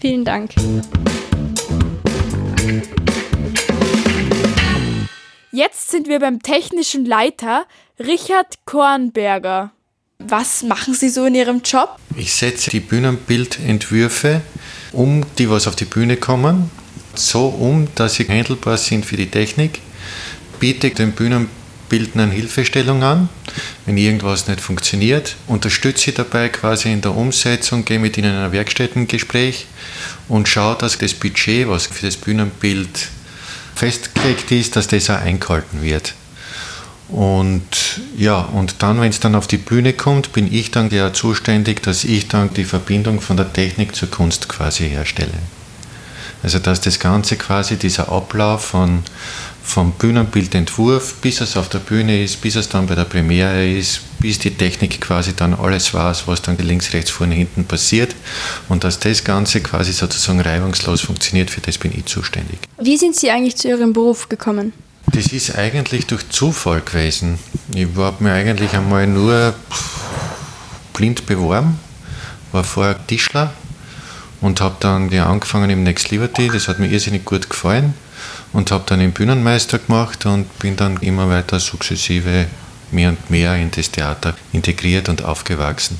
Vielen 0.00 0.24
Dank. 0.24 0.52
Jetzt 5.50 5.90
sind 5.90 6.08
wir 6.08 6.20
beim 6.20 6.42
technischen 6.42 7.04
Leiter 7.04 7.66
Richard 7.98 8.64
Kornberger. 8.64 9.72
Was 10.18 10.62
machen 10.62 10.94
Sie 10.94 11.08
so 11.08 11.24
in 11.24 11.34
Ihrem 11.34 11.62
Job? 11.62 11.96
Ich 12.16 12.34
setze 12.34 12.70
die 12.70 12.80
Bühnenbildentwürfe 12.80 14.42
um, 14.92 15.24
die 15.38 15.48
was 15.50 15.66
auf 15.66 15.76
die 15.76 15.84
Bühne 15.84 16.16
kommen, 16.16 16.70
so 17.14 17.46
um, 17.46 17.88
dass 17.94 18.14
sie 18.14 18.24
handelbar 18.24 18.78
sind 18.78 19.04
für 19.04 19.16
die 19.16 19.30
Technik, 19.30 19.80
biete 20.60 20.90
den 20.90 21.12
Bühnenbildnern 21.88 22.30
Hilfestellung 22.30 23.02
an, 23.02 23.28
wenn 23.86 23.96
irgendwas 23.96 24.46
nicht 24.48 24.60
funktioniert, 24.60 25.36
unterstütze 25.46 26.04
sie 26.04 26.12
dabei 26.12 26.48
quasi 26.48 26.92
in 26.92 27.00
der 27.00 27.14
Umsetzung, 27.14 27.84
gehe 27.84 27.98
mit 27.98 28.16
ihnen 28.18 28.32
in 28.32 28.40
ein 28.40 28.52
Werkstättengespräch 28.52 29.66
und 30.28 30.48
schaue, 30.48 30.76
dass 30.76 30.98
das 30.98 31.14
Budget, 31.14 31.68
was 31.68 31.86
für 31.86 32.06
das 32.06 32.16
Bühnenbild 32.16 33.08
festgelegt 33.74 34.50
ist, 34.50 34.76
dass 34.76 34.88
das 34.88 35.10
auch 35.10 35.20
eingehalten 35.20 35.82
wird. 35.82 36.14
Und 37.08 37.62
ja, 38.18 38.40
und 38.40 38.82
dann, 38.82 39.00
wenn 39.00 39.08
es 39.08 39.20
dann 39.20 39.34
auf 39.34 39.46
die 39.46 39.56
Bühne 39.56 39.94
kommt, 39.94 40.32
bin 40.34 40.52
ich 40.52 40.70
dann 40.70 40.90
ja 40.90 41.12
zuständig, 41.14 41.82
dass 41.82 42.04
ich 42.04 42.28
dann 42.28 42.52
die 42.52 42.66
Verbindung 42.66 43.22
von 43.22 43.38
der 43.38 43.50
Technik 43.50 43.96
zur 43.96 44.10
Kunst 44.10 44.48
quasi 44.48 44.90
herstelle. 44.90 45.32
Also 46.42 46.58
dass 46.58 46.80
das 46.80 47.00
Ganze 47.00 47.36
quasi, 47.36 47.76
dieser 47.76 48.12
Ablauf 48.12 48.66
von, 48.66 49.02
vom 49.68 49.92
Bühnenbildentwurf, 49.92 51.16
bis 51.20 51.42
es 51.42 51.56
auf 51.56 51.68
der 51.68 51.80
Bühne 51.80 52.24
ist, 52.24 52.40
bis 52.40 52.56
es 52.56 52.70
dann 52.70 52.86
bei 52.86 52.94
der 52.94 53.04
Premiere 53.04 53.68
ist, 53.68 54.00
bis 54.18 54.38
die 54.38 54.50
Technik 54.50 54.98
quasi 54.98 55.34
dann 55.36 55.52
alles 55.52 55.92
weiß, 55.92 56.26
was 56.26 56.40
dann 56.40 56.56
links, 56.56 56.94
rechts, 56.94 57.10
vorne, 57.10 57.34
hinten 57.34 57.64
passiert 57.64 58.14
und 58.70 58.82
dass 58.82 58.98
das 58.98 59.24
Ganze 59.24 59.60
quasi 59.60 59.92
sozusagen 59.92 60.40
reibungslos 60.40 61.02
funktioniert, 61.02 61.50
für 61.50 61.60
das 61.60 61.76
bin 61.76 61.92
ich 61.94 62.06
zuständig. 62.06 62.58
Wie 62.78 62.96
sind 62.96 63.14
Sie 63.14 63.30
eigentlich 63.30 63.56
zu 63.56 63.68
Ihrem 63.68 63.92
Beruf 63.92 64.30
gekommen? 64.30 64.72
Das 65.12 65.26
ist 65.26 65.54
eigentlich 65.54 66.06
durch 66.06 66.26
Zufall 66.30 66.80
gewesen. 66.80 67.38
Ich 67.74 67.88
habe 67.96 68.24
mir 68.24 68.32
eigentlich 68.32 68.72
einmal 68.72 69.06
nur 69.06 69.54
blind 70.94 71.26
beworben, 71.26 71.78
war 72.52 72.64
vorher 72.64 73.06
Tischler 73.06 73.52
und 74.40 74.62
habe 74.62 74.76
dann 74.80 75.12
angefangen 75.12 75.68
im 75.68 75.82
Next 75.82 76.10
Liberty, 76.10 76.48
das 76.50 76.68
hat 76.68 76.78
mir 76.78 76.88
irrsinnig 76.88 77.26
gut 77.26 77.50
gefallen 77.50 77.92
und 78.52 78.70
habe 78.70 78.84
dann 78.86 79.00
den 79.00 79.12
Bühnenmeister 79.12 79.78
gemacht 79.78 80.26
und 80.26 80.58
bin 80.58 80.76
dann 80.76 80.96
immer 80.98 81.28
weiter 81.28 81.60
sukzessive 81.60 82.46
mehr 82.90 83.10
und 83.10 83.30
mehr 83.30 83.56
in 83.56 83.70
das 83.70 83.90
Theater 83.90 84.34
integriert 84.52 85.08
und 85.08 85.24
aufgewachsen. 85.24 85.98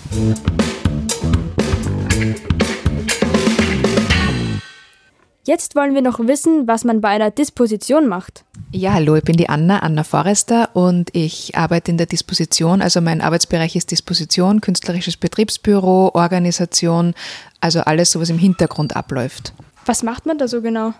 Jetzt 5.45 5.77
wollen 5.77 5.95
wir 5.95 6.03
noch 6.03 6.19
wissen, 6.19 6.69
was 6.69 6.85
man 6.85 7.01
bei 7.01 7.09
einer 7.09 7.31
Disposition 7.31 8.07
macht. 8.07 8.45
Ja, 8.71 8.93
hallo, 8.93 9.17
ich 9.17 9.25
bin 9.25 9.39
die 9.39 9.49
Anna, 9.49 9.79
Anna 9.79 10.05
Forrester 10.05 10.69
und 10.75 11.09
ich 11.15 11.57
arbeite 11.57 11.91
in 11.91 11.97
der 11.97 12.07
Disposition. 12.07 12.83
Also 12.83 13.01
mein 13.01 13.23
Arbeitsbereich 13.23 13.75
ist 13.75 13.91
Disposition, 13.91 14.61
künstlerisches 14.61 15.17
Betriebsbüro, 15.17 16.11
Organisation, 16.13 17.15
also 17.63 17.81
alles, 17.81 18.11
so 18.11 18.21
was 18.21 18.29
im 18.29 18.39
Hintergrund 18.39 18.95
abläuft. 18.95 19.55
Was 19.87 20.03
macht 20.03 20.27
man 20.27 20.37
da 20.37 20.49
so 20.49 20.61
genau? 20.61 20.93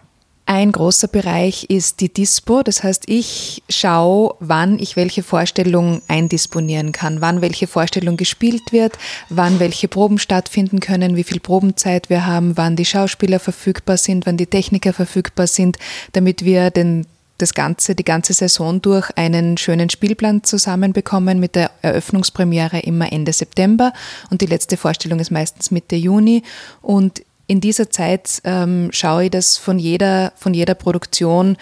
Ein 0.51 0.73
großer 0.73 1.09
Bereich 1.09 1.65
ist 1.69 2.01
die 2.01 2.11
Dispo, 2.11 2.63
das 2.63 2.83
heißt, 2.83 3.03
ich 3.07 3.63
schaue, 3.69 4.35
wann 4.41 4.79
ich 4.79 4.97
welche 4.97 5.23
Vorstellung 5.23 6.01
eindisponieren 6.09 6.93
kann, 6.93 7.21
wann 7.21 7.43
welche 7.43 7.67
Vorstellung 7.67 8.17
gespielt 8.17 8.73
wird, 8.73 8.97
wann 9.29 9.61
welche 9.61 9.89
Proben 9.89 10.19
stattfinden 10.19 10.81
können, 10.81 11.17
wie 11.17 11.25
viel 11.25 11.39
Probenzeit 11.39 12.09
wir 12.09 12.25
haben, 12.25 12.57
wann 12.57 12.77
die 12.77 12.87
Schauspieler 12.87 13.41
verfügbar 13.41 13.99
sind, 13.99 14.25
wann 14.25 14.39
die 14.39 14.47
Techniker 14.47 14.95
verfügbar 14.95 15.49
sind, 15.49 15.77
damit 16.13 16.47
wir 16.47 16.71
den 16.71 17.05
das 17.37 17.53
ganze, 17.55 17.95
die 17.95 18.05
ganze 18.05 18.33
Saison 18.33 18.83
durch 18.83 19.11
einen 19.17 19.59
schönen 19.59 19.91
Spielplan 19.91 20.45
zusammenbekommen 20.45 21.39
mit 21.39 21.57
der 21.57 21.71
Eröffnungspremiere 21.83 22.81
immer 22.81 23.13
Ende 23.13 23.33
September. 23.33 23.93
Und 24.31 24.41
die 24.41 24.47
letzte 24.47 24.77
Vorstellung 24.77 25.21
ist 25.21 25.31
meistens 25.31 25.71
Mitte 25.71 25.95
Juni. 25.95 26.43
Und 26.83 27.23
in 27.49 27.61
dieser 27.61 27.91
Zeit 27.91 28.43
ähm, 28.45 28.91
schaue 28.93 29.25
ich, 29.25 29.31
dass 29.31 29.57
von 29.57 29.79
jeder, 29.79 30.33
von 30.37 30.55
jeder 30.55 30.75
Produktion 30.75 31.57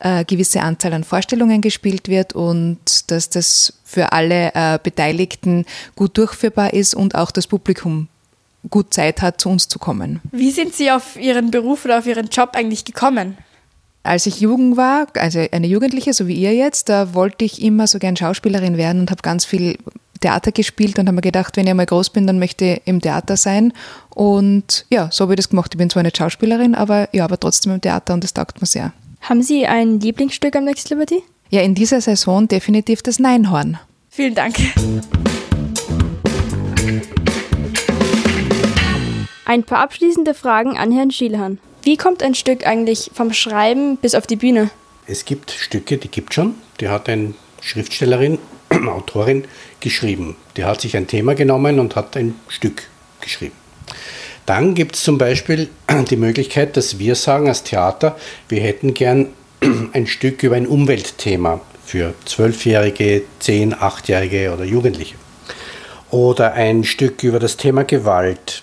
äh, 0.00 0.24
gewisse 0.24 0.62
Anzahl 0.62 0.94
an 0.94 1.04
Vorstellungen 1.04 1.60
gespielt 1.60 2.08
wird 2.08 2.32
und 2.32 3.10
dass 3.10 3.28
das 3.28 3.74
für 3.84 4.12
alle 4.12 4.52
äh, 4.54 4.78
Beteiligten 4.82 5.66
gut 5.96 6.16
durchführbar 6.16 6.72
ist 6.72 6.94
und 6.94 7.16
auch 7.16 7.32
das 7.32 7.48
Publikum 7.48 8.08
gut 8.70 8.94
Zeit 8.94 9.20
hat, 9.20 9.40
zu 9.40 9.48
uns 9.48 9.66
zu 9.66 9.80
kommen. 9.80 10.20
Wie 10.30 10.52
sind 10.52 10.74
Sie 10.74 10.92
auf 10.92 11.16
Ihren 11.16 11.50
Beruf 11.50 11.84
oder 11.84 11.98
auf 11.98 12.06
Ihren 12.06 12.28
Job 12.28 12.50
eigentlich 12.54 12.84
gekommen? 12.84 13.36
Als 14.04 14.26
ich 14.26 14.40
Jugend 14.40 14.76
war, 14.76 15.06
also 15.14 15.46
eine 15.52 15.68
Jugendliche, 15.68 16.12
so 16.12 16.26
wie 16.26 16.34
ihr 16.34 16.54
jetzt, 16.54 16.88
da 16.88 17.14
wollte 17.14 17.44
ich 17.44 17.62
immer 17.62 17.86
so 17.86 18.00
gern 18.00 18.16
Schauspielerin 18.16 18.76
werden 18.76 19.00
und 19.00 19.10
habe 19.12 19.22
ganz 19.22 19.44
viel 19.44 19.78
Theater 20.20 20.50
gespielt 20.50 20.98
und 20.98 21.06
habe 21.06 21.14
mir 21.14 21.22
gedacht, 21.22 21.56
wenn 21.56 21.68
ich 21.68 21.74
mal 21.74 21.86
groß 21.86 22.10
bin, 22.10 22.26
dann 22.26 22.40
möchte 22.40 22.64
ich 22.64 22.82
im 22.84 23.00
Theater 23.00 23.36
sein. 23.36 23.72
Und 24.10 24.86
ja, 24.90 25.08
so 25.12 25.22
habe 25.22 25.34
ich 25.34 25.36
das 25.36 25.50
gemacht. 25.50 25.72
Ich 25.74 25.78
bin 25.78 25.88
zwar 25.88 26.02
nicht 26.02 26.16
Schauspielerin, 26.16 26.74
aber 26.74 27.08
ja, 27.12 27.24
aber 27.24 27.38
trotzdem 27.38 27.72
im 27.72 27.80
Theater 27.80 28.14
und 28.14 28.24
das 28.24 28.34
taugt 28.34 28.60
mir 28.60 28.66
sehr. 28.66 28.92
Haben 29.20 29.42
Sie 29.42 29.66
ein 29.66 30.00
Lieblingsstück 30.00 30.56
am 30.56 30.64
Next 30.64 30.90
Liberty? 30.90 31.22
Ja, 31.50 31.60
in 31.60 31.76
dieser 31.76 32.00
Saison 32.00 32.48
definitiv 32.48 33.02
das 33.02 33.20
Neinhorn. 33.20 33.78
Vielen 34.10 34.34
Dank. 34.34 34.56
Ein 39.44 39.62
paar 39.62 39.78
abschließende 39.78 40.34
Fragen 40.34 40.76
an 40.76 40.90
Herrn 40.90 41.12
Schielhahn. 41.12 41.58
Wie 41.84 41.96
kommt 41.96 42.22
ein 42.22 42.36
Stück 42.36 42.64
eigentlich 42.64 43.10
vom 43.12 43.32
Schreiben 43.32 43.96
bis 43.96 44.14
auf 44.14 44.28
die 44.28 44.36
Bühne? 44.36 44.70
Es 45.08 45.24
gibt 45.24 45.50
Stücke, 45.50 45.98
die 45.98 46.06
gibt 46.06 46.32
schon. 46.32 46.54
Die 46.80 46.88
hat 46.88 47.08
eine 47.08 47.34
Schriftstellerin, 47.60 48.38
Autorin 48.88 49.44
geschrieben. 49.80 50.36
Die 50.56 50.64
hat 50.64 50.80
sich 50.80 50.96
ein 50.96 51.08
Thema 51.08 51.34
genommen 51.34 51.80
und 51.80 51.96
hat 51.96 52.16
ein 52.16 52.36
Stück 52.46 52.84
geschrieben. 53.20 53.56
Dann 54.46 54.74
gibt 54.74 54.94
es 54.94 55.02
zum 55.02 55.18
Beispiel 55.18 55.70
die 56.08 56.16
Möglichkeit, 56.16 56.76
dass 56.76 57.00
wir 57.00 57.16
sagen 57.16 57.48
als 57.48 57.64
Theater, 57.64 58.16
wir 58.48 58.60
hätten 58.60 58.94
gern 58.94 59.30
ein 59.92 60.06
Stück 60.06 60.44
über 60.44 60.54
ein 60.54 60.68
Umweltthema 60.68 61.60
für 61.84 62.14
Zwölfjährige, 62.26 63.22
Zehn-, 63.40 63.74
Achtjährige 63.74 64.52
oder 64.52 64.62
Jugendliche. 64.62 65.16
Oder 66.12 66.52
ein 66.52 66.84
Stück 66.84 67.24
über 67.24 67.40
das 67.40 67.56
Thema 67.56 67.82
Gewalt 67.82 68.62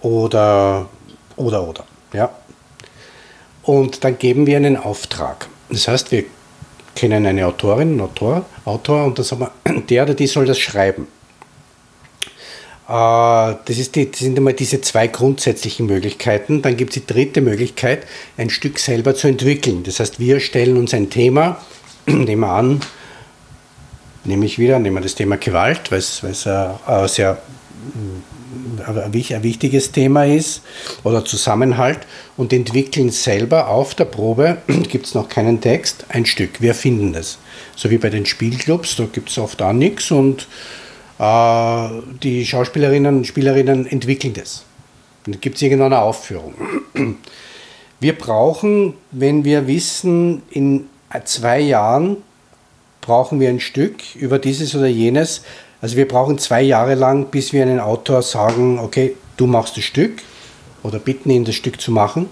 oder, 0.00 0.88
oder, 1.36 1.68
oder. 1.68 1.84
Ja. 2.14 2.30
Und 3.64 4.04
dann 4.04 4.18
geben 4.18 4.46
wir 4.46 4.56
einen 4.56 4.76
Auftrag. 4.76 5.48
Das 5.70 5.88
heißt, 5.88 6.12
wir 6.12 6.24
kennen 6.94 7.26
eine 7.26 7.46
Autorin, 7.46 7.92
einen 7.92 8.00
Autor, 8.00 8.44
Autor 8.64 9.04
und 9.04 9.18
dann 9.18 9.24
sagen 9.24 9.48
wir, 9.64 9.80
der 9.88 10.04
oder 10.04 10.14
die 10.14 10.26
soll 10.26 10.46
das 10.46 10.58
schreiben. 10.58 11.08
Äh, 12.86 12.90
das, 13.64 13.78
ist 13.78 13.96
die, 13.96 14.10
das 14.10 14.20
sind 14.20 14.36
einmal 14.36 14.52
diese 14.52 14.80
zwei 14.80 15.08
grundsätzlichen 15.08 15.86
Möglichkeiten. 15.86 16.62
Dann 16.62 16.76
gibt 16.76 16.94
es 16.94 17.02
die 17.02 17.12
dritte 17.12 17.40
Möglichkeit, 17.40 18.06
ein 18.36 18.50
Stück 18.50 18.78
selber 18.78 19.14
zu 19.14 19.28
entwickeln. 19.28 19.82
Das 19.82 20.00
heißt, 20.00 20.20
wir 20.20 20.40
stellen 20.40 20.76
uns 20.76 20.92
ein 20.92 21.10
Thema, 21.10 21.60
nehmen 22.06 22.40
wir 22.40 22.50
an, 22.50 22.80
nehme 24.24 24.44
ich 24.44 24.58
wieder, 24.58 24.78
nehmen 24.78 24.96
wir 24.96 25.02
das 25.02 25.14
Thema 25.14 25.36
Gewalt, 25.36 25.90
weil 25.90 25.98
es 25.98 26.22
ein 26.22 27.08
sehr 27.08 27.38
ein 28.86 29.12
wichtiges 29.12 29.92
Thema 29.92 30.24
ist 30.24 30.62
oder 31.02 31.24
Zusammenhalt 31.24 32.00
und 32.36 32.52
entwickeln 32.52 33.10
selber 33.10 33.68
auf 33.68 33.94
der 33.94 34.06
Probe, 34.06 34.58
gibt 34.88 35.06
es 35.06 35.14
noch 35.14 35.28
keinen 35.28 35.60
Text, 35.60 36.06
ein 36.08 36.26
Stück. 36.26 36.60
Wir 36.60 36.74
finden 36.74 37.12
das. 37.12 37.38
So 37.76 37.90
wie 37.90 37.98
bei 37.98 38.10
den 38.10 38.26
Spielclubs, 38.26 38.96
da 38.96 39.04
gibt 39.04 39.30
es 39.30 39.38
oft 39.38 39.60
auch 39.62 39.72
nichts 39.72 40.10
und 40.10 40.46
äh, 41.18 41.88
die 42.22 42.44
Schauspielerinnen 42.46 43.18
und 43.18 43.26
Spielerinnen 43.26 43.86
entwickeln 43.86 44.34
das. 44.34 44.64
Dann 45.24 45.40
gibt 45.40 45.56
es 45.56 45.62
irgendeine 45.62 46.00
Aufführung. 46.00 46.54
Wir 48.00 48.18
brauchen, 48.18 48.94
wenn 49.12 49.44
wir 49.44 49.66
wissen, 49.66 50.42
in 50.50 50.88
zwei 51.24 51.60
Jahren 51.60 52.18
brauchen 53.00 53.40
wir 53.40 53.48
ein 53.48 53.60
Stück 53.60 54.14
über 54.14 54.38
dieses 54.38 54.74
oder 54.74 54.88
jenes, 54.88 55.42
also 55.84 55.98
wir 55.98 56.08
brauchen 56.08 56.38
zwei 56.38 56.62
Jahre 56.62 56.94
lang, 56.94 57.26
bis 57.26 57.52
wir 57.52 57.60
einen 57.60 57.78
Autor 57.78 58.22
sagen, 58.22 58.78
okay, 58.78 59.16
du 59.36 59.46
machst 59.46 59.76
das 59.76 59.84
Stück 59.84 60.22
oder 60.82 60.98
bitten 60.98 61.28
ihn, 61.28 61.44
das 61.44 61.56
Stück 61.56 61.78
zu 61.78 61.92
machen 61.92 62.30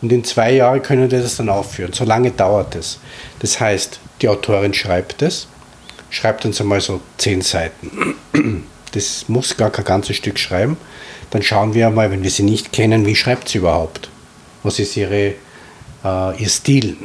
und 0.00 0.10
in 0.10 0.24
zwei 0.24 0.54
Jahren 0.54 0.80
können 0.80 1.10
wir 1.10 1.20
das 1.20 1.36
dann 1.36 1.50
aufführen. 1.50 1.92
So 1.92 2.06
lange 2.06 2.30
dauert 2.30 2.74
es. 2.74 3.00
Das 3.40 3.60
heißt, 3.60 4.00
die 4.22 4.30
Autorin 4.30 4.72
schreibt 4.72 5.20
es, 5.20 5.46
schreibt 6.08 6.46
uns 6.46 6.58
einmal 6.58 6.80
so 6.80 7.02
zehn 7.18 7.42
Seiten. 7.42 8.14
Das 8.92 9.28
muss 9.28 9.58
gar 9.58 9.68
kein 9.68 9.84
ganzes 9.84 10.16
Stück 10.16 10.38
schreiben. 10.38 10.78
Dann 11.32 11.42
schauen 11.42 11.74
wir 11.74 11.88
einmal, 11.88 12.10
wenn 12.12 12.22
wir 12.22 12.30
sie 12.30 12.44
nicht 12.44 12.72
kennen, 12.72 13.04
wie 13.04 13.16
schreibt 13.16 13.50
sie 13.50 13.58
überhaupt? 13.58 14.08
Was 14.62 14.78
ist 14.78 14.96
ihre, 14.96 15.34
äh, 16.02 16.42
ihr 16.42 16.48
Stil? 16.48 16.96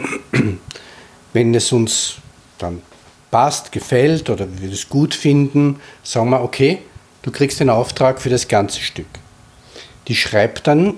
Wenn 1.33 1.53
es 1.53 1.69
uns 1.73 2.15
dann 2.59 2.81
passt, 3.31 3.71
gefällt 3.71 4.29
oder 4.29 4.47
wir 4.59 4.71
es 4.71 4.89
gut 4.89 5.13
finden, 5.13 5.79
sagen 6.03 6.29
wir, 6.29 6.41
okay, 6.41 6.79
du 7.21 7.31
kriegst 7.31 7.59
den 7.59 7.69
Auftrag 7.69 8.21
für 8.21 8.29
das 8.29 8.47
ganze 8.47 8.81
Stück. 8.81 9.07
Die 10.07 10.15
schreibt 10.15 10.67
dann 10.67 10.95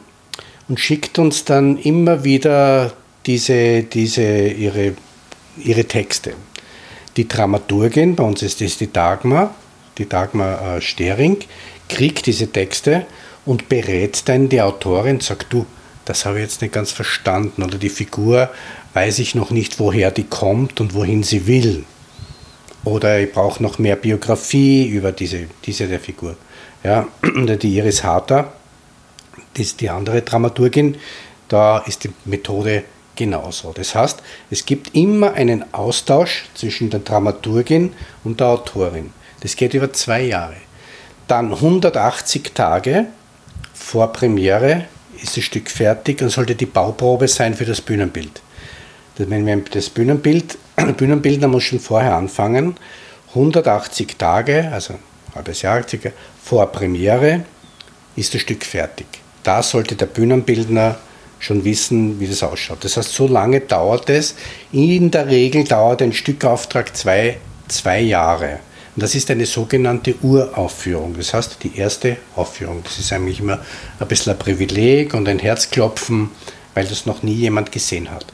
und 0.67 0.79
schickt 0.79 1.19
uns 1.19 1.43
dann 1.43 1.77
immer 1.77 2.23
wieder 2.23 2.93
diese, 3.25 3.83
diese 3.83 4.47
ihre, 4.47 4.93
ihre 5.57 5.85
Texte. 5.85 6.33
Die 7.17 7.27
Dramaturgin, 7.27 8.15
bei 8.15 8.23
uns 8.23 8.41
ist 8.41 8.61
das 8.61 8.77
die 8.77 8.91
Dagmar, 8.91 9.53
die 9.97 10.07
Dagmar 10.07 10.77
äh, 10.77 10.81
Stering, 10.81 11.37
kriegt 11.89 12.25
diese 12.25 12.47
Texte 12.47 13.05
und 13.45 13.67
berät 13.67 14.23
dann 14.29 14.47
die 14.47 14.61
Autorin, 14.61 15.19
sagt 15.19 15.51
du, 15.51 15.65
das 16.05 16.25
habe 16.25 16.37
ich 16.37 16.43
jetzt 16.43 16.61
nicht 16.61 16.73
ganz 16.73 16.91
verstanden 16.91 17.63
oder 17.63 17.77
die 17.77 17.89
Figur 17.89 18.49
weiß 18.93 19.19
ich 19.19 19.35
noch 19.35 19.51
nicht, 19.51 19.79
woher 19.79 20.11
die 20.11 20.23
kommt 20.23 20.79
und 20.81 20.93
wohin 20.93 21.23
sie 21.23 21.47
will. 21.47 21.85
Oder 22.83 23.19
ich 23.19 23.31
brauche 23.31 23.61
noch 23.61 23.79
mehr 23.79 23.95
Biografie 23.95 24.87
über 24.87 25.11
diese, 25.11 25.47
diese 25.65 25.87
der 25.87 25.99
Figur. 25.99 26.35
Ja, 26.83 27.07
die 27.23 27.75
Iris 27.77 28.03
Harter, 28.03 28.53
das 29.53 29.67
ist 29.67 29.81
die 29.81 29.89
andere 29.89 30.21
Dramaturgin, 30.21 30.97
da 31.47 31.79
ist 31.79 32.03
die 32.03 32.11
Methode 32.25 32.83
genauso. 33.15 33.71
Das 33.73 33.93
heißt, 33.93 34.21
es 34.49 34.65
gibt 34.65 34.95
immer 34.95 35.33
einen 35.33 35.73
Austausch 35.73 36.45
zwischen 36.55 36.89
der 36.89 37.01
Dramaturgin 37.01 37.93
und 38.23 38.39
der 38.39 38.47
Autorin. 38.47 39.11
Das 39.41 39.55
geht 39.55 39.73
über 39.73 39.91
zwei 39.93 40.23
Jahre. 40.23 40.55
Dann 41.27 41.53
180 41.53 42.53
Tage 42.53 43.07
vor 43.73 44.11
Premiere 44.11 44.85
ist 45.21 45.37
das 45.37 45.43
Stück 45.43 45.69
fertig 45.69 46.21
und 46.21 46.29
sollte 46.29 46.55
die 46.55 46.65
Bauprobe 46.65 47.27
sein 47.27 47.53
für 47.53 47.65
das 47.65 47.81
Bühnenbild. 47.81 48.41
Wenn 49.17 49.45
wir 49.45 49.57
das 49.71 49.89
Bühnenbild, 49.89 50.57
Bühnenbildner 50.93 51.47
muss 51.47 51.63
schon 51.63 51.79
vorher 51.79 52.15
anfangen, 52.15 52.75
180 53.29 54.17
Tage, 54.17 54.69
also 54.71 54.93
ein 54.93 55.35
halbes 55.35 55.61
Jahr 55.61 55.81
vor 56.43 56.71
Premiere, 56.71 57.45
ist 58.15 58.33
das 58.33 58.41
Stück 58.41 58.65
fertig. 58.65 59.07
Da 59.43 59.63
sollte 59.63 59.95
der 59.95 60.05
Bühnenbildner 60.05 60.97
schon 61.39 61.65
wissen, 61.65 62.19
wie 62.19 62.27
das 62.27 62.43
ausschaut. 62.43 62.83
Das 62.83 62.97
heißt, 62.97 63.11
so 63.11 63.27
lange 63.27 63.61
dauert 63.61 64.09
es. 64.09 64.35
In 64.71 65.09
der 65.09 65.27
Regel 65.27 65.63
dauert 65.63 66.01
ein 66.01 66.13
Stückauftrag 66.13 66.95
zwei, 66.95 67.37
zwei 67.67 68.01
Jahre. 68.01 68.59
Und 68.95 69.03
das 69.03 69.15
ist 69.15 69.31
eine 69.31 69.45
sogenannte 69.45 70.15
Uraufführung. 70.21 71.15
Das 71.17 71.33
heißt, 71.33 71.57
die 71.63 71.77
erste 71.77 72.17
Aufführung. 72.35 72.81
Das 72.83 72.99
ist 72.99 73.11
eigentlich 73.11 73.39
immer 73.39 73.59
ein 73.99 74.07
bisschen 74.07 74.33
ein 74.33 74.39
Privileg 74.39 75.13
und 75.13 75.27
ein 75.27 75.39
Herzklopfen, 75.39 76.29
weil 76.73 76.85
das 76.85 77.05
noch 77.05 77.23
nie 77.23 77.33
jemand 77.33 77.71
gesehen 77.71 78.11
hat. 78.11 78.25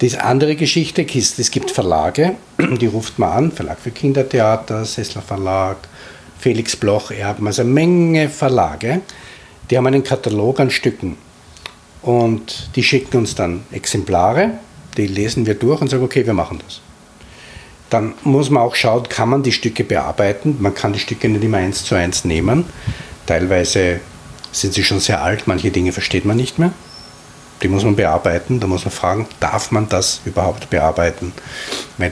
Die 0.00 0.16
andere 0.16 0.56
Geschichte 0.56 1.02
ist, 1.02 1.38
es 1.38 1.50
gibt 1.50 1.70
Verlage, 1.70 2.36
die 2.80 2.86
ruft 2.86 3.18
man 3.18 3.32
an, 3.32 3.52
Verlag 3.52 3.78
für 3.78 3.90
Kindertheater, 3.90 4.86
Sessler 4.86 5.20
Verlag, 5.20 5.76
Felix 6.38 6.74
Bloch, 6.74 7.10
Erben, 7.10 7.46
also 7.46 7.60
eine 7.60 7.70
Menge 7.70 8.30
Verlage, 8.30 9.02
die 9.68 9.76
haben 9.76 9.86
einen 9.86 10.02
Katalog 10.02 10.58
an 10.58 10.70
Stücken. 10.70 11.18
Und 12.00 12.70
die 12.76 12.82
schicken 12.82 13.18
uns 13.18 13.34
dann 13.34 13.64
Exemplare, 13.72 14.52
die 14.96 15.06
lesen 15.06 15.44
wir 15.44 15.54
durch 15.54 15.82
und 15.82 15.88
sagen, 15.88 16.02
okay, 16.02 16.24
wir 16.24 16.32
machen 16.32 16.60
das. 16.64 16.80
Dann 17.90 18.14
muss 18.24 18.48
man 18.48 18.62
auch 18.62 18.76
schauen, 18.76 19.06
kann 19.06 19.28
man 19.28 19.42
die 19.42 19.52
Stücke 19.52 19.84
bearbeiten. 19.84 20.56
Man 20.60 20.74
kann 20.74 20.94
die 20.94 20.98
Stücke 20.98 21.28
nicht 21.28 21.44
immer 21.44 21.58
eins 21.58 21.84
zu 21.84 21.94
eins 21.94 22.24
nehmen. 22.24 22.64
Teilweise 23.26 24.00
sind 24.50 24.72
sie 24.72 24.82
schon 24.82 25.00
sehr 25.00 25.22
alt, 25.22 25.46
manche 25.46 25.70
Dinge 25.70 25.92
versteht 25.92 26.24
man 26.24 26.38
nicht 26.38 26.58
mehr 26.58 26.72
die 27.62 27.68
muss 27.68 27.84
man 27.84 27.96
bearbeiten. 27.96 28.60
Da 28.60 28.66
muss 28.66 28.84
man 28.84 28.92
fragen, 28.92 29.26
darf 29.40 29.70
man 29.70 29.88
das 29.88 30.20
überhaupt 30.24 30.70
bearbeiten? 30.70 31.32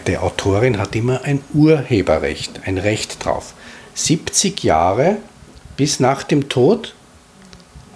Die 0.06 0.18
Autorin 0.18 0.78
hat 0.78 0.94
immer 0.94 1.22
ein 1.24 1.40
Urheberrecht, 1.54 2.60
ein 2.66 2.78
Recht 2.78 3.24
drauf. 3.24 3.54
70 3.94 4.62
Jahre 4.62 5.16
bis 5.76 6.00
nach 6.00 6.22
dem 6.22 6.48
Tod 6.48 6.94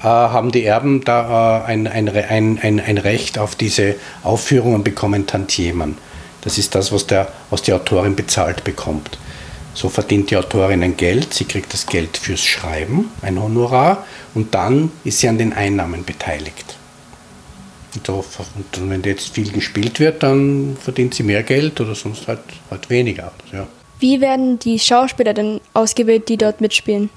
äh, 0.00 0.04
haben 0.04 0.50
die 0.50 0.64
Erben 0.64 1.04
da 1.04 1.60
äh, 1.60 1.64
ein, 1.66 1.86
ein, 1.86 2.08
ein, 2.08 2.58
ein, 2.60 2.80
ein 2.80 2.98
Recht 2.98 3.38
auf 3.38 3.54
diese 3.54 3.96
Aufführungen 4.22 4.82
bekommen 4.82 5.26
Tantiemen. 5.26 5.98
Das 6.40 6.58
ist 6.58 6.74
das, 6.74 6.90
was, 6.90 7.06
der, 7.06 7.28
was 7.50 7.62
die 7.62 7.72
Autorin 7.72 8.16
bezahlt 8.16 8.64
bekommt. 8.64 9.18
So 9.74 9.88
verdient 9.88 10.30
die 10.30 10.36
Autorin 10.36 10.82
ein 10.82 10.96
Geld, 10.96 11.32
sie 11.32 11.44
kriegt 11.44 11.72
das 11.72 11.86
Geld 11.86 12.16
fürs 12.16 12.42
Schreiben, 12.44 13.10
ein 13.22 13.40
Honorar, 13.40 14.04
und 14.34 14.54
dann 14.54 14.90
ist 15.04 15.20
sie 15.20 15.28
an 15.28 15.38
den 15.38 15.52
Einnahmen 15.52 16.04
beteiligt. 16.04 16.76
Und, 17.94 18.90
wenn 18.90 19.02
jetzt 19.02 19.34
viel 19.34 19.50
gespielt 19.52 20.00
wird, 20.00 20.22
dann 20.22 20.76
verdient 20.80 21.14
sie 21.14 21.22
mehr 21.22 21.42
Geld 21.42 21.80
oder 21.80 21.94
sonst 21.94 22.26
halt, 22.26 22.40
halt 22.70 22.88
weniger. 22.88 23.32
Ja. 23.52 23.66
Wie 24.00 24.20
werden 24.20 24.58
die 24.58 24.78
Schauspieler 24.78 25.34
denn 25.34 25.60
ausgewählt, 25.74 26.28
die 26.28 26.36
dort 26.36 26.60
mitspielen? 26.60 27.10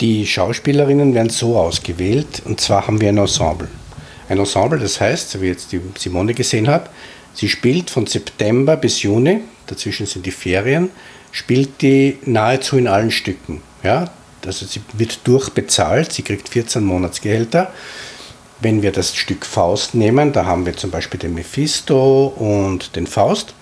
Die 0.00 0.26
Schauspielerinnen 0.26 1.14
werden 1.14 1.30
so 1.30 1.56
ausgewählt, 1.58 2.42
und 2.44 2.60
zwar 2.60 2.86
haben 2.86 3.00
wir 3.00 3.08
ein 3.08 3.18
Ensemble. 3.18 3.68
Ein 4.28 4.38
Ensemble, 4.38 4.78
das 4.78 5.00
heißt, 5.00 5.30
so 5.30 5.42
wie 5.42 5.48
jetzt 5.48 5.72
die 5.72 5.80
Simone 5.98 6.34
gesehen 6.34 6.68
hat, 6.68 6.90
sie 7.34 7.48
spielt 7.48 7.90
von 7.90 8.06
September 8.06 8.76
bis 8.76 9.02
Juni, 9.02 9.40
dazwischen 9.66 10.06
sind 10.06 10.24
die 10.26 10.30
Ferien, 10.30 10.90
spielt 11.30 11.82
die 11.82 12.18
nahezu 12.24 12.76
in 12.76 12.88
allen 12.88 13.10
Stücken. 13.10 13.60
Ja? 13.82 14.10
Also 14.46 14.66
sie 14.66 14.80
wird 14.94 15.20
durchbezahlt, 15.24 16.12
sie 16.12 16.22
kriegt 16.22 16.48
14 16.48 16.84
Monatsgehälter 16.84 17.72
wenn 18.60 18.82
wir 18.82 18.92
das 18.92 19.14
Stück 19.14 19.44
Faust 19.44 19.94
nehmen, 19.94 20.32
da 20.32 20.46
haben 20.46 20.66
wir 20.66 20.76
zum 20.76 20.90
Beispiel 20.90 21.20
den 21.20 21.34
Mephisto 21.34 22.26
und 22.26 22.96
den 22.96 23.06
Faust, 23.06 23.54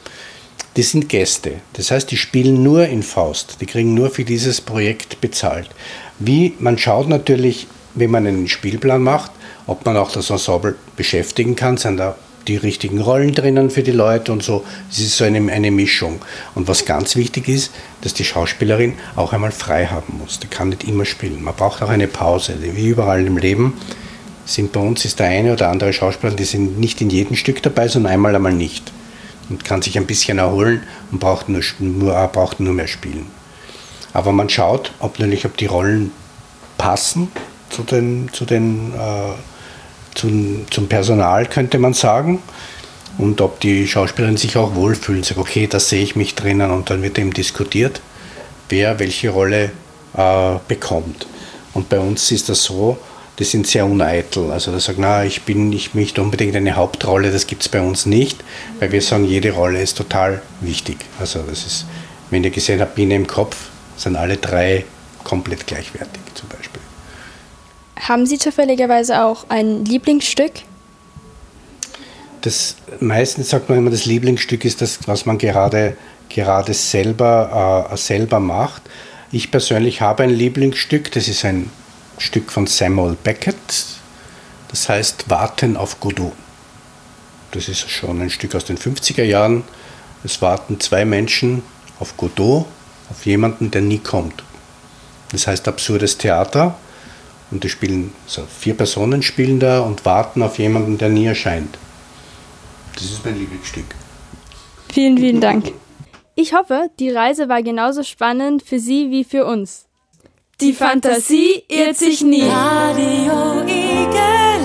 die 0.77 0.83
sind 0.83 1.09
Gäste. 1.09 1.61
Das 1.75 1.91
heißt, 1.91 2.11
die 2.11 2.17
spielen 2.17 2.63
nur 2.63 2.87
in 2.87 3.03
Faust. 3.03 3.57
Die 3.61 3.67
kriegen 3.67 3.95
nur 3.95 4.11
für 4.11 4.25
dieses 4.25 4.61
Projekt 4.61 5.21
bezahlt. 5.21 5.69
Wie 6.19 6.55
man 6.59 6.79
schaut 6.79 7.09
natürlich, 7.09 7.67
wenn 7.95 8.11
man 8.11 8.27
einen 8.27 8.49
Spielplan 8.49 9.03
macht, 9.03 9.33
ob 9.67 9.85
man 9.85 9.97
auch 9.97 10.11
das 10.11 10.31
Ensemble 10.31 10.77
beschäftigen 10.97 11.57
kann, 11.57 11.77
sind 11.77 11.99
da 11.99 12.17
die 12.49 12.57
richtigen 12.57 13.01
Rollen 13.01 13.35
drinnen 13.35 13.71
für 13.71 13.83
die 13.83 13.93
Leute 13.93 14.33
und 14.33 14.43
so. 14.43 14.65
Es 14.91 14.99
ist 14.99 15.17
so 15.17 15.25
eine, 15.25 15.53
eine 15.53 15.71
Mischung. 15.71 16.21
Und 16.55 16.69
was 16.69 16.85
ganz 16.85 17.17
wichtig 17.17 17.49
ist, 17.49 17.71
dass 18.01 18.15
die 18.15 18.25
Schauspielerin 18.25 18.95
auch 19.15 19.33
einmal 19.33 19.53
frei 19.53 19.87
haben 19.87 20.19
muss. 20.19 20.41
Die 20.41 20.49
kann 20.49 20.71
nicht 20.71 20.85
immer 20.85 21.05
spielen. 21.05 21.43
Man 21.45 21.55
braucht 21.55 21.83
auch 21.83 21.91
eine 21.91 22.09
Pause, 22.09 22.57
wie 22.61 22.89
überall 22.89 23.27
im 23.27 23.37
Leben 23.37 23.75
sind 24.45 24.73
bei 24.73 24.81
uns 24.81 25.05
ist 25.05 25.19
der 25.19 25.29
eine 25.29 25.53
oder 25.53 25.69
andere 25.69 25.93
Schauspieler, 25.93 26.35
die 26.35 26.45
sind 26.45 26.79
nicht 26.79 27.01
in 27.01 27.11
jedem 27.11 27.37
Stück 27.37 27.63
dabei, 27.63 27.89
sondern 27.89 28.13
einmal 28.13 28.35
einmal 28.35 28.53
nicht. 28.53 28.93
Und 29.49 29.65
kann 29.65 29.83
sich 29.83 29.99
ein 29.99 30.07
bisschen 30.07 30.39
erholen 30.39 30.83
und 31.11 31.19
braucht 31.19 31.49
nur, 31.49 31.63
nur, 31.79 32.17
äh, 32.17 32.29
braucht 32.29 32.61
nur 32.61 32.73
mehr 32.73 32.89
spielen. 32.89 33.27
Aber 34.13 34.33
man 34.33 34.49
schaut, 34.49 34.93
ob 34.99 35.19
natürlich, 35.19 35.45
ob 35.45 35.57
die 35.57 35.67
Rollen 35.67 36.13
passen 36.79 37.29
zu 37.71 37.83
den, 37.83 38.31
zu 38.33 38.45
den, 38.45 38.93
äh, 38.95 39.33
zum, 40.15 40.67
zum 40.71 40.89
Personal, 40.89 41.47
könnte 41.47 41.79
man 41.79 41.95
sagen. 41.95 42.43
Und 43.19 43.41
ob 43.41 43.61
die 43.61 43.87
Schauspielerin 43.87 44.37
sich 44.37 44.57
auch 44.57 44.75
wohlfühlen, 44.75 45.23
sagt, 45.23 45.39
okay, 45.39 45.67
da 45.67 45.81
sehe 45.81 46.03
ich 46.03 46.17
mich 46.17 46.35
drinnen 46.35 46.71
und 46.71 46.89
dann 46.89 47.03
wird 47.03 47.19
eben 47.19 47.33
diskutiert, 47.33 48.01
wer 48.69 48.99
welche 48.99 49.31
Rolle 49.31 49.71
äh, 50.17 50.55
bekommt. 50.67 51.27
Und 51.75 51.89
bei 51.89 51.99
uns 51.99 52.31
ist 52.31 52.49
das 52.49 52.65
so, 52.65 52.99
die 53.39 53.45
sind 53.45 53.67
sehr 53.67 53.87
uneitel. 53.87 54.51
Also 54.51 54.73
da 54.73 54.81
sagt, 54.81 54.99
na, 54.99 55.25
ich 55.25 55.43
bin, 55.43 55.73
ich 55.73 55.95
möchte 55.95 56.23
unbedingt 56.23 56.55
eine 56.55 56.77
Hauptrolle, 56.77 57.31
das 57.31 57.47
gibt 57.47 57.63
es 57.63 57.69
bei 57.69 57.81
uns 57.81 58.07
nicht, 58.07 58.43
weil 58.79 58.93
wir 58.93 59.03
sagen, 59.03 59.25
jede 59.25 59.53
Rolle 59.53 59.81
ist 59.81 59.97
total 59.97 60.43
wichtig. 60.61 60.97
Also 61.19 61.41
das 61.43 61.67
ist, 61.67 61.87
wenn 62.31 62.45
ihr 62.45 62.51
gesehen 62.51 62.81
habt, 62.81 62.95
Biene 62.95 63.15
im 63.15 63.27
Kopf, 63.27 63.57
sind 63.97 64.17
alle 64.17 64.37
drei 64.37 64.85
komplett 65.25 65.67
gleichwertig 65.67 66.21
zum 66.35 66.49
Beispiel. 66.49 66.81
Haben 68.01 68.27
Sie 68.27 68.39
zufälligerweise 68.39 69.23
auch 69.23 69.47
ein 69.49 69.85
Lieblingsstück? 69.85 70.53
Das 72.41 72.77
meistens 72.99 73.51
sagt 73.51 73.69
man 73.69 73.79
immer, 73.79 73.91
das 73.91 74.05
Lieblingsstück 74.05 74.65
ist 74.65 74.83
das, 74.83 74.99
was 75.07 75.27
man 75.27 75.39
gerade, 75.39 75.97
gerade 76.29 76.75
selber, 76.75 77.89
äh, 77.93 77.97
selber 77.97 78.41
macht. 78.41 78.83
Ich 79.31 79.53
persönlich 79.53 80.01
habe 80.01 80.25
ein 80.25 80.31
Lieblingsstück, 80.31 81.13
das 81.13 81.29
ist 81.29 81.45
ein 81.45 81.71
Stück 82.19 82.51
von 82.51 82.67
Samuel 82.67 83.17
Beckett, 83.23 83.57
das 84.69 84.89
heißt 84.89 85.29
Warten 85.29 85.77
auf 85.77 86.01
Godot. 86.01 86.33
Das 87.53 87.69
ist 87.69 87.91
schon 87.91 88.21
ein 88.21 88.31
Stück 88.31 88.55
aus 88.55 88.65
den 88.65 88.79
50er 88.79 89.25
Jahren. 89.25 89.65
Es 90.25 90.41
warten 90.41 90.81
zwei 90.81 91.05
Menschen 91.05 91.63
auf 91.99 92.17
Godot, 92.17 92.67
auf 93.11 93.27
jemanden, 93.27 93.71
der 93.71 93.83
nie 93.83 93.99
kommt. 93.99 94.43
Das 95.33 95.47
heißt 95.47 95.69
absurdes 95.69 96.19
Theater 96.19 96.77
und 97.51 97.65
die 97.65 97.69
spielen, 97.69 98.13
so 98.27 98.43
vier 98.59 98.75
Personen 98.75 99.23
spielen 99.23 99.61
da 99.61 99.81
und 99.81 100.05
warten 100.05 100.43
auf 100.43 100.59
jemanden, 100.59 100.99
der 100.99 101.11
nie 101.11 101.27
erscheint. 101.27 101.79
Das 102.95 103.05
ist 103.05 103.25
mein 103.25 103.39
Lieblingsstück. 103.39 103.87
Vielen, 104.93 105.19
vielen 105.19 105.41
Dank. 105.41 105.73
Ich 106.35 106.55
hoffe, 106.55 106.89
die 106.99 107.11
Reise 107.11 107.49
war 107.49 107.63
genauso 107.63 108.03
spannend 108.03 108.63
für 108.63 108.79
Sie 108.79 109.11
wie 109.11 109.25
für 109.25 109.45
uns. 109.45 109.87
Die 110.63 110.75
Fantasie 110.75 111.65
irrt 111.67 111.97
sich 111.97 112.23
nie. 112.23 112.43
Radio 112.43 113.63
Igel. 113.67 114.61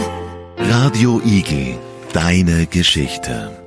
Radio 0.60 1.20
Igel. 1.26 1.80
Deine 2.14 2.68
Geschichte. 2.68 3.67